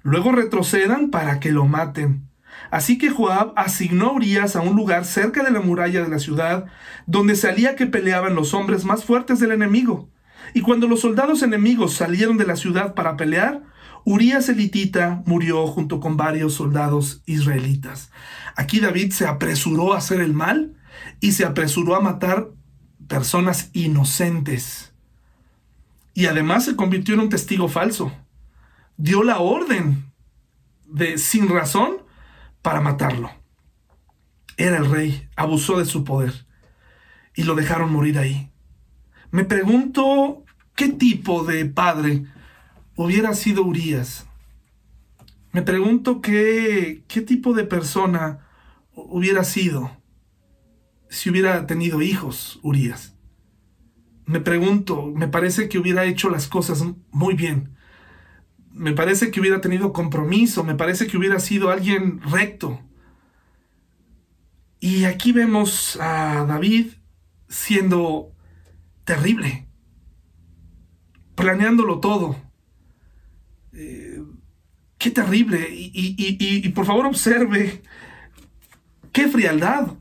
[0.02, 2.30] Luego retrocedan para que lo maten.
[2.72, 6.20] Así que Joab asignó a Urias a un lugar cerca de la muralla de la
[6.20, 6.68] ciudad,
[7.08, 10.10] donde salía que peleaban los hombres más fuertes del enemigo.
[10.54, 13.64] Y cuando los soldados enemigos salieron de la ciudad para pelear,
[14.06, 18.12] Urias elitita murió junto con varios soldados israelitas.
[18.56, 20.78] Aquí David se apresuró a hacer el mal
[21.20, 22.48] y se apresuró a matar
[23.10, 24.94] personas inocentes
[26.18, 28.12] y además se convirtió en un testigo falso.
[28.98, 30.12] Dio la orden
[30.88, 31.98] de sin razón
[32.64, 33.30] para matarlo.
[34.58, 36.48] Era el rey, abusó de su poder
[37.36, 38.50] y lo dejaron morir ahí.
[39.30, 40.44] Me pregunto
[40.76, 42.26] qué tipo de padre
[42.96, 44.26] hubiera sido Urias.
[45.52, 48.40] Me pregunto qué, qué tipo de persona
[48.92, 49.92] hubiera sido
[51.10, 53.17] si hubiera tenido hijos Urias
[54.28, 57.76] me pregunto, me parece que hubiera hecho las cosas muy bien.
[58.74, 62.80] Me parece que hubiera tenido compromiso, me parece que hubiera sido alguien recto.
[64.82, 66.88] Y aquí vemos a David
[67.48, 68.34] siendo
[69.06, 69.66] terrible,
[71.36, 72.36] planeándolo todo.
[73.72, 74.22] Eh,
[74.98, 75.70] qué terrible.
[75.72, 77.82] Y, por favor observe,
[79.14, 79.94] qué frialdad.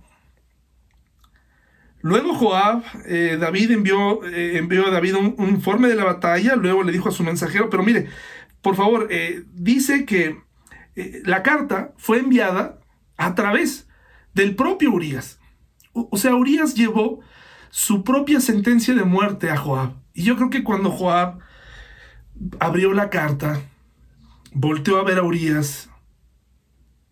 [2.06, 6.84] Luego Joab, eh, David envió, eh, envió a David un, informe de la batalla, luego
[6.84, 8.06] le dijo a su mensajero, pero mire,
[8.62, 9.08] por favor,
[9.54, 10.40] dice que
[11.24, 12.78] la carta fue enviada
[13.16, 13.88] a través
[14.34, 15.40] del propio Urias.
[15.94, 17.18] O, sea, Urias llevó
[17.70, 19.94] su propia sentencia de muerte a Joab.
[20.14, 21.40] Y yo creo que cuando Joab
[22.60, 23.60] abrió la carta,
[24.52, 25.90] volteó a ver a Urias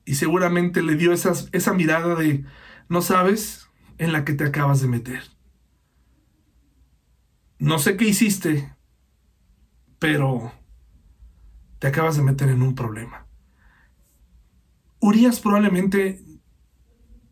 [0.04, 2.44] y seguramente le dio esa mirada de,
[2.88, 3.63] no sabes
[3.98, 5.22] en la que te acabas de meter.
[7.58, 8.74] No sé qué hiciste,
[9.98, 10.52] pero
[11.78, 13.26] te acabas de meter en un problema.
[15.00, 16.24] Urias probablemente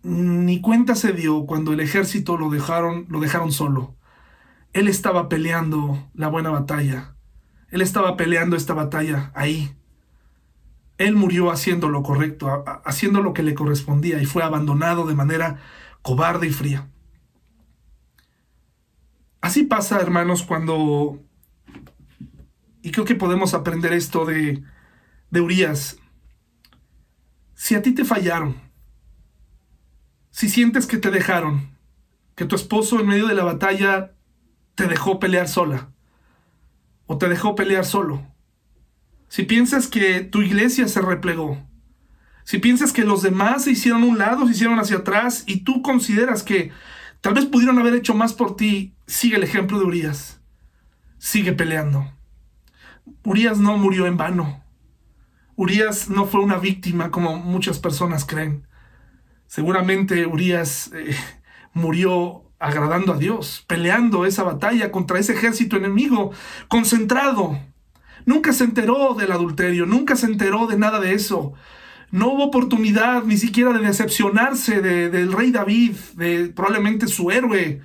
[0.02, 3.96] ni cuenta se dio cuando el ejército lo dejaron, lo dejaron solo.
[4.72, 7.14] Él estaba peleando la buena batalla.
[7.70, 9.76] Él estaba peleando esta batalla ahí.
[10.98, 15.58] Él murió haciendo lo correcto, haciendo lo que le correspondía y fue abandonado de manera
[16.03, 16.88] cobarde y fría.
[19.40, 21.20] Así pasa, hermanos, cuando...
[22.82, 24.62] Y creo que podemos aprender esto de,
[25.30, 25.98] de Urias.
[27.55, 28.57] Si a ti te fallaron,
[30.30, 31.76] si sientes que te dejaron,
[32.34, 34.12] que tu esposo en medio de la batalla
[34.74, 35.90] te dejó pelear sola
[37.07, 38.26] o te dejó pelear solo,
[39.28, 41.59] si piensas que tu iglesia se replegó,
[42.45, 45.61] si piensas que los demás se hicieron a un lado, se hicieron hacia atrás y
[45.61, 46.72] tú consideras que
[47.20, 50.40] tal vez pudieron haber hecho más por ti, sigue el ejemplo de Urias.
[51.18, 52.12] Sigue peleando.
[53.24, 54.64] Urias no murió en vano.
[55.55, 58.66] Urias no fue una víctima como muchas personas creen.
[59.47, 61.14] Seguramente Urias eh,
[61.74, 66.32] murió agradando a Dios, peleando esa batalla contra ese ejército enemigo,
[66.68, 67.59] concentrado.
[68.24, 71.55] Nunca se enteró del adulterio, nunca se enteró de nada de eso.
[72.12, 77.80] No hubo oportunidad ni siquiera de decepcionarse del rey David, de probablemente su héroe.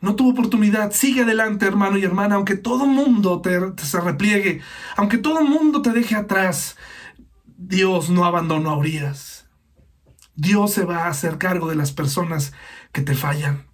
[0.00, 0.92] No tuvo oportunidad.
[0.92, 4.62] Sigue adelante, hermano y hermana, aunque todo mundo te, se repliegue,
[4.96, 6.78] aunque todo mundo te deje atrás.
[7.58, 9.46] Dios no abandonó a Urias.
[10.34, 12.54] Dios se va a hacer cargo de las personas
[12.92, 13.66] que te fallan.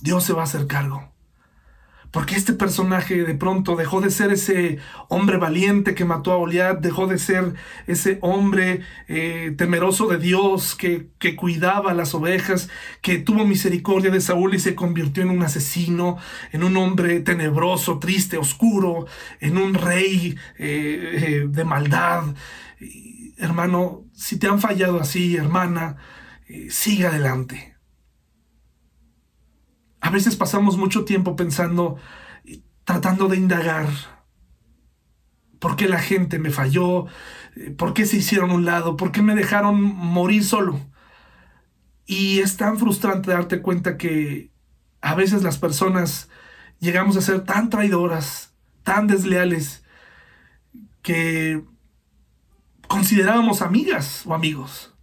[0.00, 1.13] Dios se va a hacer cargo.
[2.14, 6.78] Porque este personaje de pronto dejó de ser ese hombre valiente que mató a Goliat,
[6.78, 7.54] dejó de ser
[7.88, 12.68] ese hombre eh, temeroso de Dios que, que, cuidaba las ovejas,
[13.02, 16.16] que tuvo misericordia de Saúl y se convirtió en un asesino,
[16.52, 19.06] en un hombre tenebroso, triste, oscuro,
[19.40, 22.26] en un rey eh, eh, de maldad
[23.36, 25.96] hermano, si te han fallado así, hermana,
[26.70, 27.73] sigue adelante.
[30.04, 31.96] A veces pasamos mucho tiempo pensando,
[32.84, 33.88] tratando de indagar,
[35.58, 37.06] ¿por qué la gente me falló?
[37.56, 38.98] Eh, ¿Por qué se hicieron un lado?
[38.98, 40.78] ¿Por qué me dejaron morir solo?
[42.04, 44.52] Y es tan frustrante darte cuenta que
[45.00, 46.28] a veces las personas
[46.80, 48.52] llegamos a ser tan traidoras,
[48.82, 49.84] tan desleales,
[51.00, 51.64] que
[52.88, 54.94] considerábamos amigas o amigos.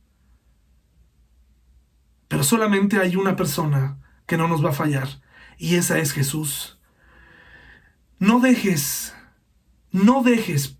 [2.27, 3.97] Pero solamente hay una persona
[4.31, 5.09] que no nos va a fallar
[5.57, 6.79] y esa es Jesús.
[8.17, 9.13] No dejes,
[9.91, 10.77] no dejes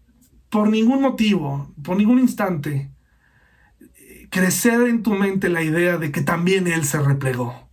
[0.48, 2.94] por ningún motivo, por ningún instante,
[4.30, 7.70] crecer en tu mente la idea de que también Él se replegó,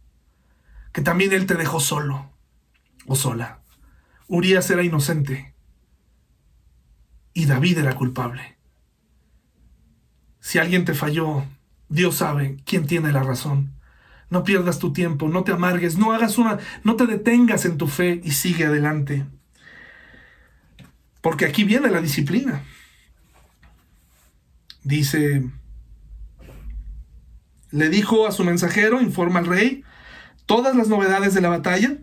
[0.90, 2.32] que también Él te dejó solo
[3.06, 3.62] o sola.
[4.26, 5.54] Urias era inocente
[7.34, 8.58] y David era culpable.
[10.40, 11.44] Si alguien te falló,
[11.88, 13.77] Dios sabe quién tiene la razón.
[14.30, 17.86] No pierdas tu tiempo, no te amargues, no hagas una, no te detengas en tu
[17.86, 19.24] fe y sigue adelante.
[21.20, 22.62] Porque aquí viene la disciplina.
[24.84, 25.44] Dice,
[27.70, 29.82] le dijo a su mensajero, informa al rey,
[30.46, 31.98] todas las novedades de la batalla,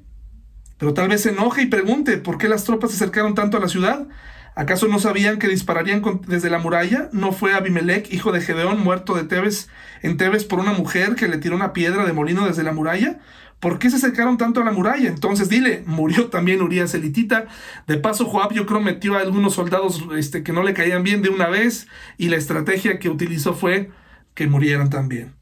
[0.77, 3.59] pero tal vez se enoje y pregunte por qué las tropas se acercaron tanto a
[3.59, 4.07] la ciudad.
[4.55, 7.09] ¿Acaso no sabían que dispararían desde la muralla?
[7.11, 9.69] ¿No fue Abimelech, hijo de Gedeón, muerto de Tebes,
[10.01, 13.19] en Tebes por una mujer que le tiró una piedra de molino desde la muralla?
[13.59, 15.09] ¿Por qué se acercaron tanto a la muralla?
[15.09, 17.47] Entonces dile, murió también Urias elitita.
[17.85, 21.21] De paso, Joab yo creo metió a algunos soldados este, que no le caían bien
[21.21, 21.87] de una vez
[22.17, 23.91] y la estrategia que utilizó fue
[24.35, 25.34] que murieran también.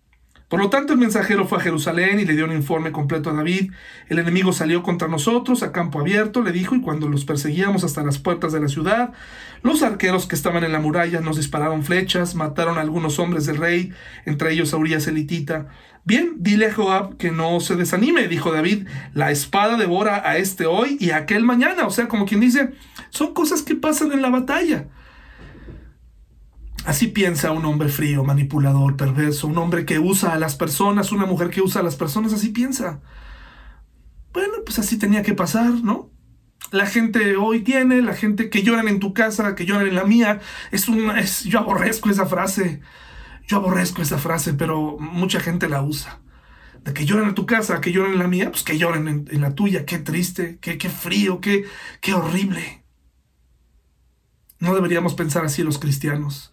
[0.54, 3.34] Por lo tanto, el mensajero fue a Jerusalén y le dio un informe completo a
[3.34, 3.72] David.
[4.08, 8.04] El enemigo salió contra nosotros a campo abierto, le dijo, y cuando los perseguíamos hasta
[8.04, 9.14] las puertas de la ciudad,
[9.64, 13.58] los arqueros que estaban en la muralla nos dispararon flechas, mataron a algunos hombres del
[13.58, 13.94] rey,
[14.28, 15.70] entre ellos a Urias elitita.
[16.04, 20.68] Bien, dile a Joab que no se desanime, dijo David, la espada devora a este
[20.68, 21.88] hoy y a aquel mañana.
[21.88, 22.74] O sea, como quien dice,
[23.10, 24.86] son cosas que pasan en la batalla.
[26.86, 31.26] Así piensa un hombre frío, manipulador, perverso, un hombre que usa a las personas, una
[31.26, 33.02] mujer que usa a las personas, así piensa.
[34.34, 36.12] Bueno, pues así tenía que pasar, ¿no?
[36.72, 40.04] La gente hoy tiene, la gente que lloran en tu casa, que lloran en la
[40.04, 42.82] mía, es una, es, yo aborrezco esa frase,
[43.48, 46.20] yo aborrezco esa frase, pero mucha gente la usa.
[46.84, 49.42] De que lloran en tu casa, que lloran en la mía, pues que lloren en,
[49.42, 51.64] la tuya, qué triste, qué, qué frío, qué,
[52.02, 52.84] qué horrible.
[54.60, 56.53] No deberíamos pensar así los cristianos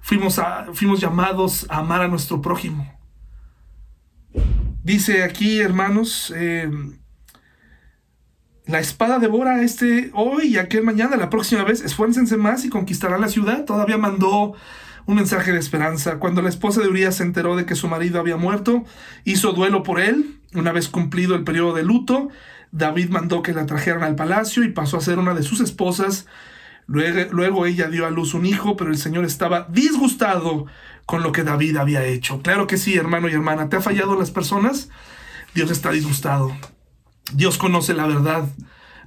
[0.00, 2.98] fuimos, a, fuimos llamados a amar a nuestro prójimo.
[4.82, 6.98] Dice aquí, hermanos, em,
[8.66, 13.20] la espada devora este hoy y aquel mañana, la próxima vez, esfuércense más y conquistarán
[13.20, 13.64] la ciudad.
[13.64, 14.54] Todavía mandó
[15.06, 16.18] un mensaje de esperanza.
[16.18, 18.84] Cuando la esposa de Urias se enteró de que su marido había muerto,
[19.24, 20.40] hizo duelo por él.
[20.54, 22.28] Una vez cumplido el periodo de luto,
[22.72, 26.26] David mandó que la trajeran al palacio y pasó a ser una de sus esposas
[26.88, 30.64] Luego, ella dio a luz un hijo, pero el Señor estaba disgustado
[31.04, 32.40] con lo que David había hecho.
[32.40, 33.68] Claro que sí, hermano y hermana.
[33.68, 34.88] ¿Te ha fallado las personas?
[35.54, 36.50] Dios está disgustado.
[37.32, 38.48] Dios conoce la verdad.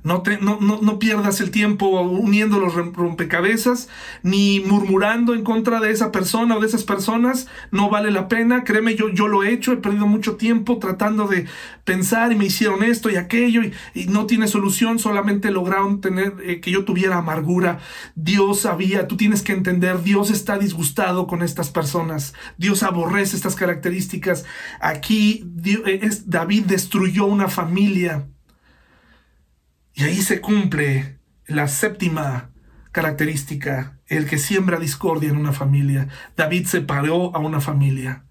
[0.04, 3.88] No, te, no, no, pierdas el tiempo uniendo los rompecabezas,
[4.24, 7.48] ni murmurando en contra de esa persona o de esas personas.
[7.70, 8.64] No vale la pena.
[8.64, 9.74] Créeme, yo, yo lo he hecho.
[9.74, 11.46] He perdido mucho tiempo tratando de
[11.84, 14.98] pensar y me hicieron esto y aquello y, no tiene solución.
[14.98, 17.80] Solamente lograron tener eh, que yo tuviera amargura.
[18.16, 22.34] Dios sabía, tú tienes que entender, Dios está disgustado con estas personas.
[22.58, 24.46] Dios aborrece estas características.
[24.80, 28.28] Aquí eh, David destruyó una familia
[30.02, 32.50] y ahí se cumple la séptima
[32.92, 36.08] característica, el que siembra discordia en una familia.
[36.36, 38.26] David separó a una familia.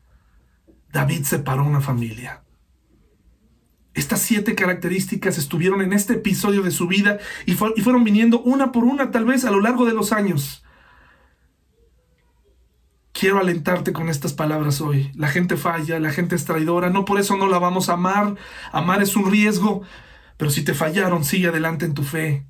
[0.92, 2.42] David separó a una familia.
[3.94, 8.72] Estas siete características estuvieron en este episodio de su vida y, y, fueron viniendo una
[8.72, 10.64] por una tal vez a lo largo de los años.
[13.12, 15.12] Quiero alentarte con estas palabras hoy.
[15.14, 18.34] La gente falla, la gente es traidora, no por eso no la vamos a amar.
[18.72, 19.82] Amar es un riesgo,
[20.40, 22.46] pero si te fallaron, sigue adelante en tu fe.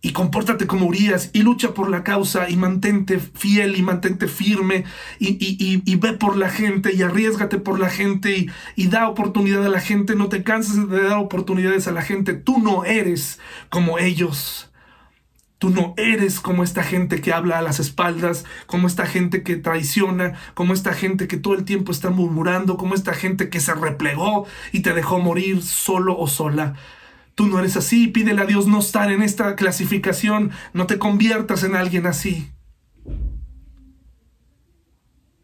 [0.00, 4.84] Y compórtate como Urias y lucha por la causa y mantente fiel y mantente firme
[5.18, 9.82] y, ve por la gente y arriesgate por la gente y, da oportunidad a la
[9.82, 10.14] gente.
[10.14, 12.32] No te canses de dar oportunidades a la gente.
[12.32, 13.38] Tú no eres
[13.68, 14.72] como ellos.
[15.58, 19.56] Tú no eres como esta gente que habla a las espaldas, como esta gente que
[19.56, 23.74] traiciona, como esta gente que todo el tiempo está murmurando, como esta gente que se
[23.74, 26.76] replegó y te dejó morir solo o sola.
[27.34, 31.64] Tú no eres así, pídele a Dios no estar en esta clasificación, no te conviertas
[31.64, 32.50] en alguien así.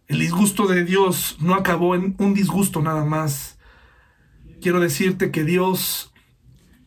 [0.07, 3.59] El disgusto de Dios no acabó en un disgusto nada más.
[4.61, 6.13] Quiero decirte que Dios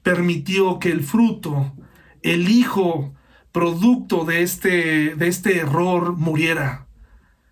[0.03, 1.73] permitió que el fruto,
[2.21, 3.13] el hijo
[3.53, 6.87] producto de este, de este error muriera.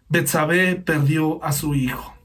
[0.10, 2.21] Betsabé perdió a su hijo.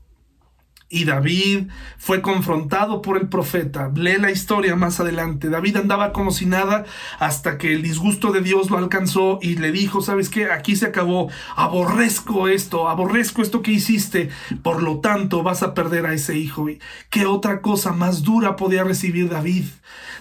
[0.88, 1.66] Y David
[1.98, 3.90] fue confrontado por el profeta.
[3.94, 5.48] Lee la historia más adelante.
[5.48, 6.84] David andaba como si nada
[7.18, 10.50] hasta que el disgusto de Dios lo alcanzó y le dijo, ¿sabes qué?
[10.52, 11.28] Aquí se acabó.
[11.56, 14.30] Aborrezco esto, aborrezco esto que hiciste.
[14.62, 16.66] Por lo tanto, vas a perder a ese hijo.
[17.10, 19.64] ¿Qué otra cosa más dura podía recibir David?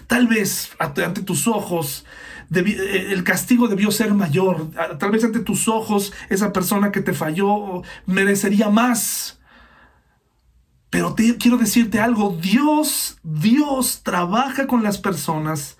[0.08, 2.04] Tal vez ante tus ojos
[2.54, 4.70] eh, el castigo debió ser mayor.
[4.98, 9.35] Tal vez ante tus ojos esa persona que te falló merecería más.
[10.96, 15.76] Pero quiero decirte algo, Dios, Dios trabaja con las personas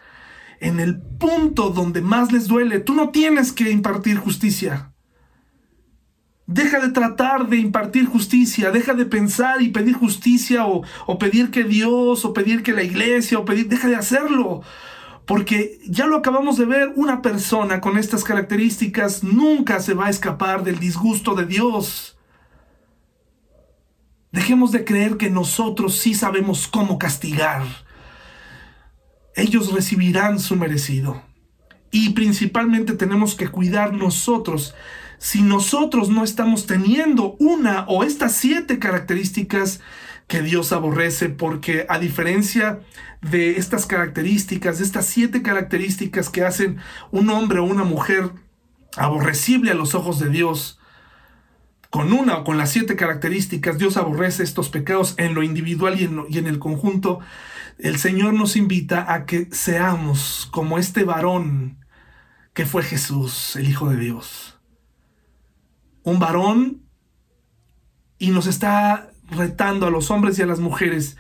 [0.60, 2.80] en el punto donde más les duele.
[2.80, 4.92] Tú no tienes que impartir justicia.
[6.46, 11.50] Deja de tratar de impartir justicia, deja de pensar y pedir justicia o, o, pedir
[11.50, 14.60] que Dios o pedir que la iglesia o pedir, deja de hacerlo.
[15.24, 20.10] Porque ya lo acabamos de ver, una persona con estas características nunca se va a
[20.10, 22.15] escapar del disgusto de Dios.
[24.36, 27.62] Dejemos de creer que nosotros sí sabemos cómo castigar.
[29.34, 31.22] Ellos recibirán su merecido.
[31.90, 34.74] Y principalmente tenemos que cuidar nosotros.
[35.16, 39.80] Si nosotros no estamos teniendo una o estas siete características
[40.26, 42.80] que Dios aborrece, porque a diferencia
[43.22, 46.76] de estas características, de estas siete características que hacen
[47.10, 48.32] un hombre o una mujer
[48.98, 50.78] aborrecible a los ojos de Dios,
[51.96, 56.04] con una o con las siete características, Dios aborrece estos pecados en lo individual y
[56.36, 57.20] en, el conjunto,
[57.78, 61.86] el Señor nos invita a que seamos como este varón
[62.52, 64.60] que fue Jesús, el Hijo de Dios.
[66.02, 66.82] Un varón
[68.18, 71.16] y nos está retando a los hombres y a las mujeres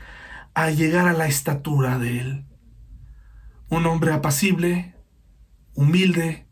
[0.52, 2.44] a llegar a la estatura de Él.
[3.70, 4.94] Un hombre apacible,
[5.72, 6.45] humilde,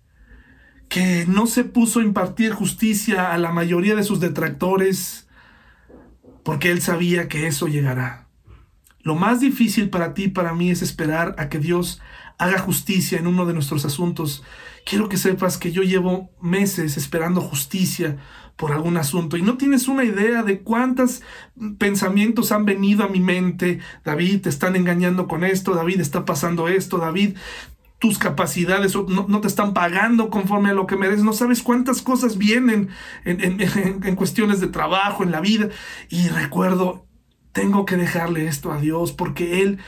[0.89, 5.29] que no se puso a impartir justicia a la mayoría de sus detractores,
[6.43, 8.29] porque Él sabía que eso llegará.
[9.01, 12.01] Lo más difícil para ti y para mí es esperar a que Dios
[12.39, 14.43] haga justicia en uno de nuestros asuntos.
[14.87, 18.17] Quiero que sepas que yo llevo meses esperando justicia
[18.57, 21.23] por algún asunto y no tienes una idea de cuántos
[21.79, 23.81] pensamientos han venido a mi mente.
[24.05, 27.37] David, te están engañando con esto, David está pasando esto, David,
[28.05, 31.25] tus capacidades no, te están pagando conforme a lo que mereces.
[31.25, 32.91] No sabes cuántas cosas vienen
[33.25, 35.71] en, cuestiones de trabajo, en la vida.
[36.11, 37.07] Y recuerdo,
[37.53, 39.79] tengo que dejarle esto a Dios porque Él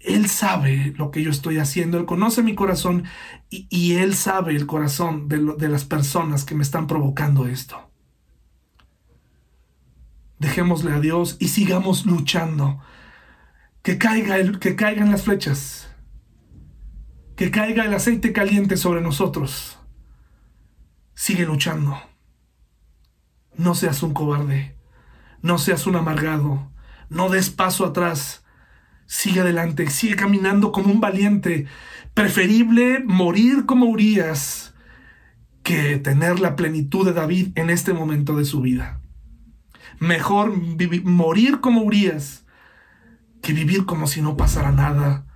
[0.00, 3.04] él sabe lo que yo estoy haciendo, Él conoce mi corazón
[3.48, 7.92] y, Él sabe el corazón de, de, las personas que me están provocando esto.
[10.40, 12.80] Dejémosle a Dios y sigamos luchando.
[13.82, 15.93] Que, caiga el, que caigan las flechas.
[17.36, 19.78] Que caiga el aceite caliente sobre nosotros.
[21.14, 22.00] Sigue luchando.
[23.56, 24.76] No seas un cobarde.
[25.42, 26.70] No seas un amargado.
[27.08, 28.44] No des paso atrás
[29.06, 31.66] Sigue adelante, sigue caminando como un valiente.
[32.14, 34.74] Preferible morir como Urias
[35.62, 39.00] que tener la plenitud de David en este momento de su vida.
[39.98, 40.54] Mejor
[41.04, 42.44] morir como Urias
[43.42, 45.26] que vivir como si no pasara nada,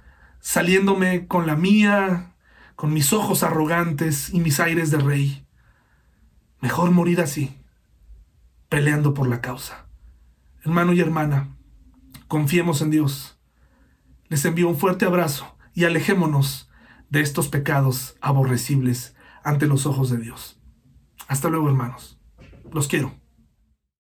[0.41, 2.35] saliéndome con la mía,
[2.77, 5.47] con mis ojos arrogantes y mis aires de rey.
[6.61, 7.57] Mejor morir así,
[8.69, 9.87] peleando por la causa.
[10.63, 11.57] Hermano y hermana,
[12.29, 13.39] confiemos en Dios
[14.29, 16.71] les envío un fuerte abrazo y alejémonos
[17.09, 20.61] de estos pecados aborrecibles ante los ojos de Dios.
[21.29, 22.21] Hasta luego, hermanos.
[22.73, 23.15] Los quiero.